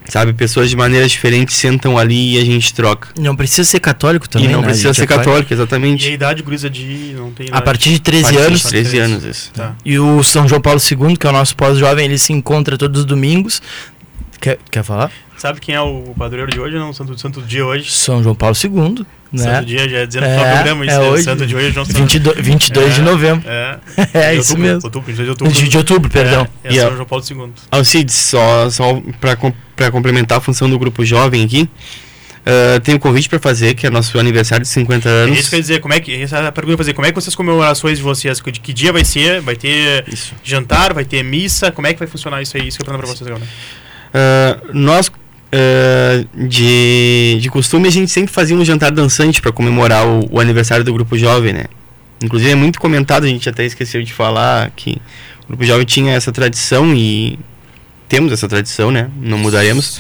[0.06, 3.08] Sabe, pessoas de maneiras diferentes sentam ali e a gente troca.
[3.18, 4.66] Não precisa ser católico também, e não né?
[4.68, 6.12] precisa A ser católico, E a exatamente.
[6.12, 7.14] idade grisa de.
[7.16, 7.64] Não tem A idade.
[7.66, 8.64] partir de 13 Partir de anos.
[8.64, 9.52] 13 anos, isso.
[9.54, 9.76] Tá.
[9.86, 13.00] E o São João Paulo II, que é o nosso pós-jovem, ele se encontra todos
[13.02, 13.62] os domingos.
[14.44, 15.10] Quer, quer falar?
[15.38, 16.76] Sabe quem é o padroeiro de hoje?
[16.76, 17.90] Não, o santo, santo dia hoje.
[17.90, 19.42] São João Paulo II, né?
[19.42, 20.96] Santo dia, já é dizendo É, no programa isso.
[20.96, 21.24] é hoje.
[21.24, 23.50] Santo de hoje não 22, 22 de É, novembro.
[23.50, 23.80] É,
[24.14, 24.82] É, de isso outubro, mesmo.
[24.84, 25.54] Outubro, 22 de outubro.
[25.54, 26.46] De, de outubro, perdão.
[26.62, 27.52] É, é E São João Paulo II.
[27.72, 29.38] Alcides, só, só para
[29.78, 31.68] para complementar a função do grupo jovem aqui,
[32.46, 35.40] ah, tem um convite para fazer, que é nosso aniversário de 50 É anos.
[35.40, 36.14] isso que eu ia dizer, como é que.
[36.22, 36.94] Essa é a pergunta fazer.
[36.94, 38.40] Como é que vocês comemorações de vocês?
[38.42, 39.40] De que dia vai ser?
[39.42, 40.34] Vai ter Isso.
[40.44, 40.94] jantar?
[40.94, 41.72] Vai ter missa?
[41.72, 42.68] Como é que vai funcionar isso aí?
[42.68, 43.42] Isso que eu falando pra vocês agora.
[44.14, 45.12] Ah, nós,
[45.52, 50.40] ah, de, de costume, a gente sempre fazia um jantar dançante para comemorar o, o
[50.40, 51.66] aniversário do grupo jovem, né?
[52.24, 55.02] Inclusive é muito comentado, a gente até esqueceu de falar que
[55.44, 57.38] o grupo jovem tinha essa tradição e
[58.08, 59.10] temos essa tradição, né?
[59.22, 59.98] Não mudaremos.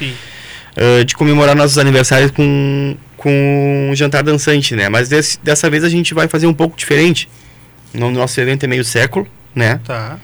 [0.76, 4.89] Ah, de comemorar nossos aniversários com, com um jantar dançante, né?
[4.89, 7.28] Mas desse- dessa vez a gente vai fazer um pouco diferente.
[7.93, 9.80] No nosso evento é meio século, né?
[9.86, 10.18] Tá.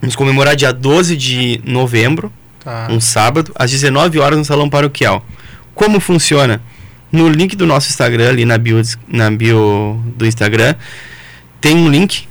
[0.00, 2.30] Vamos comemorar dia 12 de novembro,
[2.66, 2.88] Tá.
[2.90, 5.24] um sábado, às 19 horas no Salão Paroquial.
[5.72, 6.60] Como funciona?
[7.12, 10.74] No link do nosso Instagram, ali na bio, na bio do Instagram,
[11.60, 12.26] tem um link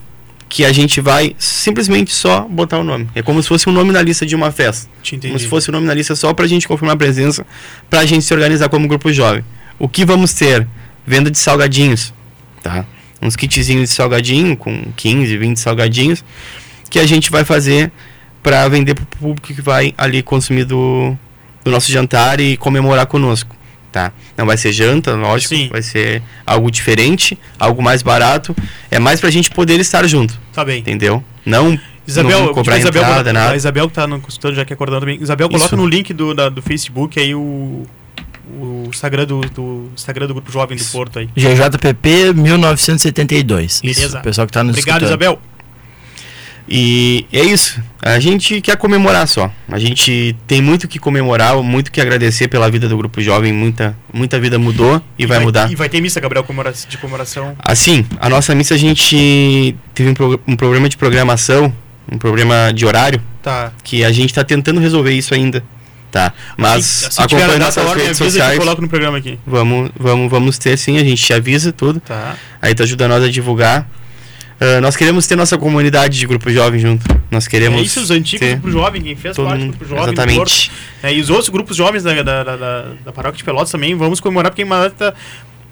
[0.50, 3.08] que a gente vai simplesmente só botar o nome.
[3.16, 4.90] É como se fosse um nome na lista de uma festa.
[5.30, 7.48] Como se fosse o nome na lista só pra gente confirmar a presença,
[7.90, 9.42] pra gente se organizar como grupo jovem.
[9.80, 10.68] O que vamos ter?
[11.08, 12.14] Venda de salgadinhos,
[12.62, 12.86] tá?
[13.22, 16.26] Uns kitzinhos de salgadinho, com 15, 20 salgadinhos,
[16.90, 17.90] que a gente vai fazer
[18.46, 21.18] pra vender pro público que vai ali consumir do,
[21.64, 23.56] do nosso jantar e comemorar conosco,
[23.91, 24.12] tá?
[24.38, 25.68] Não vai ser janta, lógico, Sim.
[25.72, 28.56] vai ser algo diferente, algo mais barato.
[28.91, 30.80] É mais pra gente poder estar junto, Tá bem.
[30.80, 31.24] entendeu?
[31.43, 31.76] Não
[32.08, 33.54] Isabel, não cobrar a Isabel, entrada, nada.
[33.54, 35.18] a Isabel que tá no consultório, já que acordando também.
[35.20, 35.76] Isabel, coloca Isso.
[35.76, 37.84] no link do, da- do Facebook aí o,
[38.62, 40.86] o Instagram do, do Instagram do Grupo Jovem do.
[40.86, 41.28] Porto aí.
[41.36, 43.82] GJPP 1972.
[43.82, 44.20] Beleza.
[44.20, 45.10] O pessoal que tá nos Obrigado, escutando.
[45.10, 45.41] Isabel.
[46.68, 47.80] E é isso.
[48.01, 49.51] A gente quer comemorar só.
[49.70, 53.53] A gente tem muito que comemorar, muito que agradecer pela vida do grupo jovem.
[53.53, 55.72] Muita, muita vida mudou e, vai, mudar.
[55.72, 56.45] E vai ter missa, Gabriel,
[56.89, 57.55] de comemoração.
[57.59, 61.72] Assim, a nossa missa a gente teve um, pro- um problema de programação,
[62.11, 63.72] um problema de horário, Tá.
[63.84, 65.63] que a gente está tentando resolver isso ainda.
[66.11, 66.34] Tá.
[66.57, 68.59] Mas se tiver a acompanhe data, nossas ordem, redes avisa que eu sociais.
[68.59, 69.38] coloco no programa aqui.
[69.45, 71.99] Vamos, vamos, vamos ter sim, a gente te avisa tudo.
[71.99, 72.36] Tá.
[72.61, 73.88] Aí tu ajuda nós a divulgar.
[74.60, 77.06] Ah, nós queremos ter nossa comunidade de grupo jovem junto.
[77.30, 77.80] Nós queremos.
[77.80, 79.68] é isso, os antigos ter Grupo Jovem, quem fez todo parte do.
[79.70, 80.30] Grupo Jovem Porto.
[80.30, 80.72] Exatamente.
[81.03, 83.95] É, e os outros grupos jovens da, da, da, da, da paróquia de Pelotas também
[83.95, 85.14] vamos comemorar, porque é uma data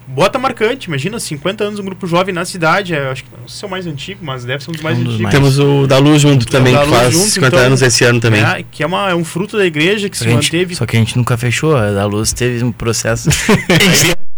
[0.05, 0.87] bota marcante.
[0.87, 2.93] Imagina, 50 anos um grupo jovem na cidade.
[2.93, 4.81] é, acho que não sei se é o mais antigo, mas deve ser um dos
[4.81, 5.23] mais Um dos antigos.
[5.23, 5.35] mais.
[5.35, 8.43] Temos o da Luz junto também, que faz junto, 50 então, anos esse ano também.
[8.43, 10.51] É, que é, uma, é um fruto da igreja que Só se que, a gente,
[10.51, 10.75] manteve.
[10.75, 11.75] só que a gente nunca fechou.
[11.75, 13.29] A da luz teve um processo.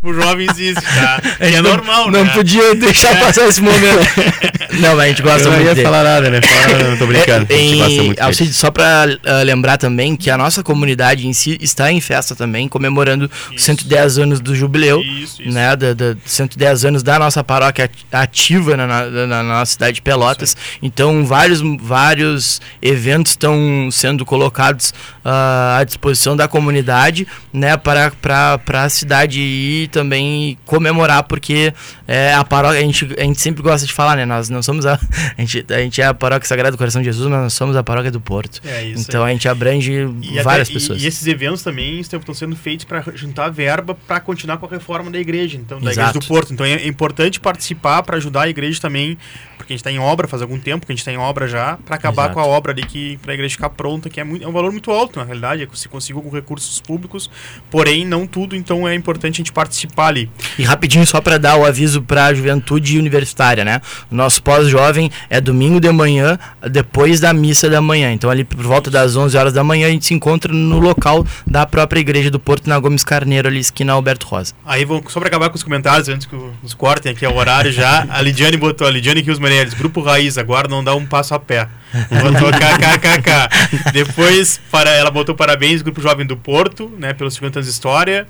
[0.00, 1.20] O jovem existe, tá?
[1.44, 2.30] E é Não- normal, Não né?
[2.32, 3.98] podia deixar passar esse momento.
[4.78, 5.84] não, mas a gente gosta eu não muito ia dele.
[5.86, 6.40] falar nada, né?
[6.40, 7.46] Falar, não, tô brincando.
[7.50, 9.06] É, a gente gosta em- muito Alcide, só para
[9.44, 13.64] lembrar também que a nossa comunidade em si está em festa também, comemorando os Isso.
[13.66, 15.50] 110 anos do jubileu, Isso, isso.
[15.52, 19.94] né, da, da 110 anos da nossa paróquia ati- ativa na, na- na nossa cidade
[19.96, 20.56] de Pelotas.
[20.80, 24.94] Então, vários, vários eventos estão sendo colocados
[25.24, 31.72] ah, à disposição da comunidade, né, para, para, para a cidade ir também comemorar, porque
[32.06, 34.86] é, a paróquia, a gente, a gente sempre gosta de falar, né, nós não somos
[34.86, 34.94] a,
[35.36, 37.76] a, gente, a gente é a paróquia Sagrada do Coração de Jesus, mas nós somos
[37.76, 38.60] a paróquia do Porto.
[38.64, 39.04] É isso.
[39.08, 41.02] Então a gente abrange E, várias até- e- pessoas.
[41.02, 44.68] E, esses eventos também estão, estão sendo feitos para juntar verba para continuar com a
[44.70, 46.10] reforma da igreja, então da Exato.
[46.10, 46.52] igreja do Porto.
[46.52, 49.16] Então é, é importante participar para ajudar a igreja também,
[49.56, 51.48] porque a gente está em obra faz algum tempo que a gente está em obra
[51.48, 52.34] já, para acabar Exato.
[52.34, 54.52] com a obra ali que para a igreja ficar pronta, que é, muito, é um
[54.52, 57.30] valor muito alto na realidade, é que se conseguiu com recursos públicos,
[57.70, 60.30] porém não tudo, então é importante a gente participar ali.
[60.58, 63.80] E rapidinho só para dar o aviso para a juventude universitária, né?
[64.10, 66.38] Nosso pós-jovem é domingo de manhã,
[66.70, 68.12] depois da missa da manhã.
[68.12, 71.26] Então ali por volta das 11 horas da manhã a gente se encontra no local
[71.46, 74.54] da própria igreja do Porto, na Gomes Carneiro, ali esquina Alberto Rosa.
[74.64, 77.36] Aí vou, só para acabar com os comentários, antes que nos cortem aqui é o
[77.36, 81.06] horário já, a Lidiane botou, a Lidiane Rios Meirelles, Grupo Raiz, agora não dá um
[81.06, 81.68] passo a pé.
[81.92, 83.92] Botou kkkk.
[83.92, 88.26] Depois, para, ela botou parabéns, Grupo Jovem do Porto, né, pelos 50 anos de história.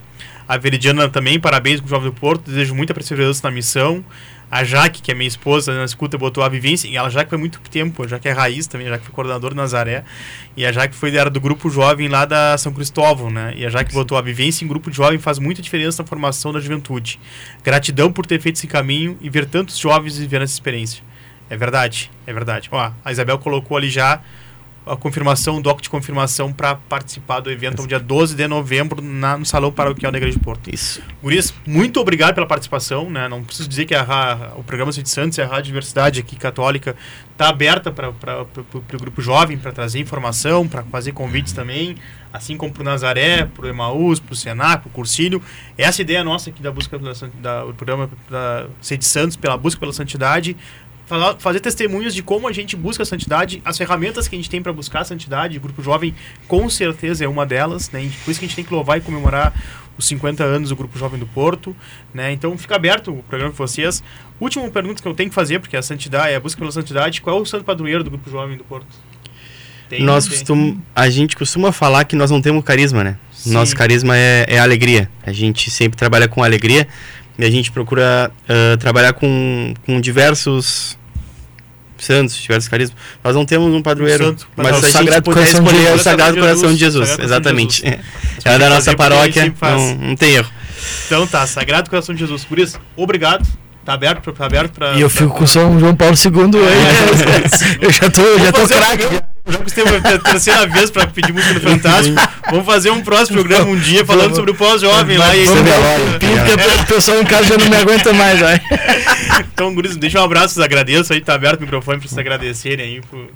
[0.49, 4.03] A Veridiana também, parabéns, Grupo Jovem do Porto, desejo muita perseverança na missão.
[4.51, 6.89] A Jaque, que é minha esposa, na escuta, botou a vivência.
[6.89, 9.13] E ela já que foi muito tempo, já que é raiz também, já que foi
[9.13, 10.05] coordenador do Nazaré.
[10.57, 13.53] E a Jaque foi, era do grupo jovem lá da São Cristóvão, né?
[13.57, 16.61] E a Jaque botou a vivência em grupo jovem faz muita diferença na formação da
[16.61, 17.21] juventude.
[17.63, 21.05] Gratidão por ter feito esse caminho e ver tantos jovens vivendo essa experiência.
[21.51, 22.71] É verdade, é verdade.
[22.73, 24.23] Ó, a Isabel colocou ali já
[24.93, 29.03] a confirmação, o doc de confirmação para participar do evento no dia 12 de novembro
[29.03, 30.73] na, no Salão Paroquial da Igreja de Porto.
[30.73, 31.01] Isso.
[31.23, 33.29] Gurias, muito obrigado pela participação, né?
[33.29, 36.37] Não preciso dizer que a, ra- o programa Cid Santos e a Rádio Diversidade aqui
[36.37, 36.97] católica
[37.33, 41.95] está aberta para o grupo jovem para trazer informação, para fazer convites também,
[42.33, 45.41] assim como para o Nazaré, para o Emaús, para o Senac, para o Cursílio.
[45.77, 49.93] Essa ideia nossa aqui da busca pela, da, do programa da Santos pela busca pela
[49.93, 50.57] santidade
[51.09, 54.51] falar- fazer testemunhos de como a gente busca a santidade, as ferramentas que a gente
[54.51, 55.57] tem para buscar a santidade.
[55.57, 56.15] O Grupo Jovem,
[56.47, 57.91] com certeza, é uma delas.
[57.91, 58.11] Né?
[58.25, 59.53] Por isso que a gente tem que louvar e comemorar
[59.97, 61.75] os 50 anos do Grupo Jovem do Porto.
[62.13, 62.33] Né?
[62.33, 64.03] Então fica aberto o programa para vocês.
[64.39, 67.39] Última pergunta que eu tenho que fazer, porque a santidade, a busca pela santidade, qual
[67.39, 68.87] é o santo padroeiro do Grupo Jovem do Porto?
[69.89, 70.35] Tem, nós tem.
[70.35, 73.17] costum, a gente costuma falar que nós não temos carisma, né?
[73.33, 73.53] Sim.
[73.53, 75.11] Nosso carisma é, é alegria.
[75.23, 76.87] A gente sempre trabalha com alegria
[77.39, 80.99] e a gente procura ah, trabalhar com, com diversos
[81.97, 82.97] santos, diversos carismas.
[83.23, 85.65] Nós não temos um padroeiro, Um santo, mas mas se o a gente Sagrado Coração
[85.65, 86.03] de é o Jesus.
[86.03, 87.83] Sagrado Coração de Jesus, Sagrado Coração de exatamente.
[87.83, 88.01] Jesus.
[88.45, 90.51] É da fazer nossa a paróquia, não, não tem erro.
[91.07, 92.45] Então tá, Sagrado Coração de Jesus.
[92.45, 93.47] Por isso, obrigado.
[93.89, 94.93] Tá aberto pra, tá aberto pra.
[94.93, 96.77] E eu pra- fico com São João Paulo II aí.
[96.77, 97.79] né?
[97.81, 98.99] eu já tô, já tô um craque.
[98.99, 102.21] programa- Já que teve a terceira vez pra pedir música no Fantástico,
[102.51, 105.35] vamos fazer um próximo programa um dia falando sobre o pós-jovem lá.
[105.35, 105.63] E aí, Vamos
[106.11, 106.27] porque
[106.83, 108.61] o pessoal em casa já não me aguenta mais, vai.
[109.55, 112.85] Então, Guris, deixa um abraço, vocês agradeço aí, tá aberto o microfone pra vocês agradecerem
[112.85, 113.01] aí.
[113.01, 113.27] Por...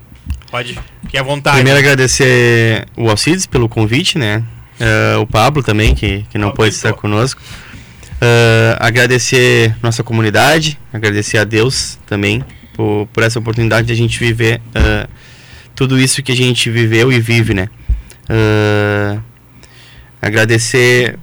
[0.51, 1.57] Pode, fique à vontade.
[1.57, 4.45] Primeiro agradecer o Alcides pelo convite, né?
[4.79, 7.41] Uh, o Pablo também, que, que não Pablo, pôde estar conosco.
[8.23, 14.17] Uh, agradecer nossa comunidade, agradecer a Deus também por, por essa oportunidade de a gente
[14.17, 15.11] viver uh,
[15.75, 17.69] tudo isso que a gente viveu e vive, né?
[18.31, 19.21] Uh,
[20.21, 21.19] agradecer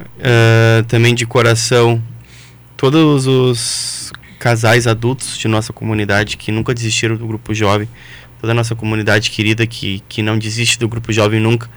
[0.90, 2.04] também de coração
[2.76, 7.88] todos os casais adultos de nossa comunidade que nunca desistiram do grupo jovem,
[8.42, 11.70] toda a nossa comunidade querida que, que não desiste do grupo jovem nunca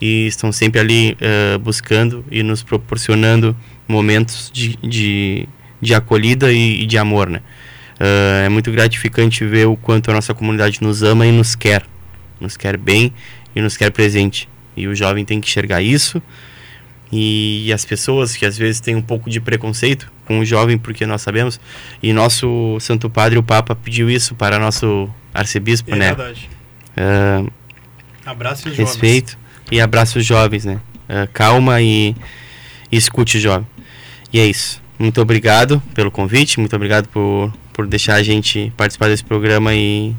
[0.00, 3.56] e estão sempre ali uh, buscando e nos proporcionando
[3.88, 5.48] momentos de, de,
[5.80, 7.40] de acolhida e, e de amor, né?
[7.98, 11.84] Uh, é muito gratificante ver o quanto a nossa comunidade nos ama e nos quer,
[12.38, 13.12] nos quer bem
[13.54, 14.48] e nos quer presente.
[14.76, 16.22] E o jovem tem que enxergar isso.
[17.10, 21.06] E as pessoas que às vezes têm um pouco de preconceito com o jovem, porque
[21.06, 21.58] nós sabemos,
[22.02, 26.06] e nosso Santo Padre, o Papa, pediu isso para nosso arcebispo, É né?
[26.08, 26.50] verdade.
[26.96, 27.50] Uh,
[28.26, 28.90] Abraço e jovens.
[28.90, 29.38] respeito
[29.70, 30.80] e abraço os jovens, né?
[31.08, 32.14] Uh, calma e,
[32.90, 33.66] e escute o jovem.
[34.32, 34.82] E é isso.
[34.98, 40.14] Muito obrigado pelo convite, muito obrigado por, por deixar a gente participar desse programa e.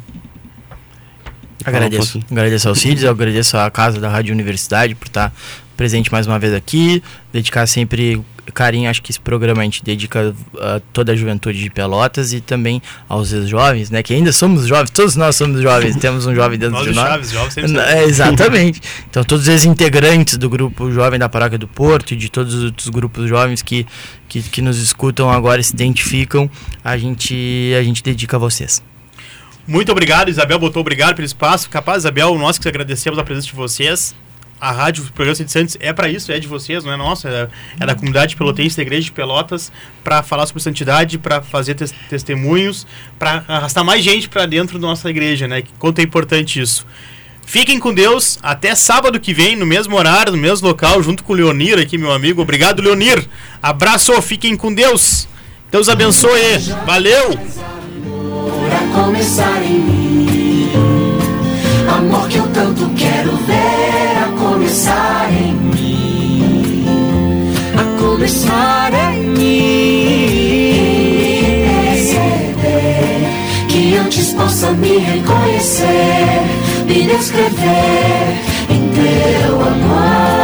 [1.66, 2.22] Agradeço.
[2.32, 5.34] agradeço ao CIDS, eu agradeço à Casa da Rádio Universidade por estar
[5.76, 8.22] presente mais uma vez aqui, dedicar sempre
[8.54, 12.42] carinho, acho que esse programa a gente dedica a toda a juventude de Pelotas e
[12.42, 16.58] também aos jovens, né, que ainda somos jovens, todos nós somos jovens, temos um jovem
[16.58, 17.08] dentro Nós de nós.
[17.08, 18.82] Chaves, jovens sempre É, exatamente.
[19.10, 22.64] Então, todos os integrantes do grupo jovem da Paróquia do Porto e de todos os
[22.66, 23.86] outros grupos jovens que,
[24.28, 26.50] que, que nos escutam agora e se identificam,
[26.84, 28.82] a gente, a gente dedica a vocês.
[29.68, 31.70] Muito obrigado, Isabel botou obrigado pelo espaço.
[31.70, 34.16] Capaz, Isabel, nós que agradecemos a presença de vocês.
[34.60, 37.28] A rádio, o programa de Santos é para isso, é de vocês, não é nosso,
[37.28, 37.48] é,
[37.80, 39.72] é da comunidade pelotense da Igreja de Pelotas,
[40.04, 42.88] para falar sobre santidade, para fazer tes- testemunhos,
[43.20, 45.62] para arrastar mais gente para dentro da nossa igreja, né?
[45.78, 46.88] Quanto é importante isso.
[47.46, 51.34] Fiquem com Deus, até sábado que vem, no mesmo horário, no mesmo local, junto com
[51.34, 52.42] o Leonir aqui, meu amigo.
[52.42, 53.26] Obrigado, Leonir.
[53.62, 55.28] Abraço, fiquem com Deus.
[55.72, 56.58] Deus abençoe.
[56.86, 57.38] Valeu!
[61.88, 64.07] Amor que eu tanto quero ver
[64.68, 66.84] começar em mim.
[67.78, 70.58] A começar em mim.
[71.86, 73.30] Perceber
[73.70, 75.86] que antes possa me reconhecer,
[76.86, 80.37] me descrever em teu amor.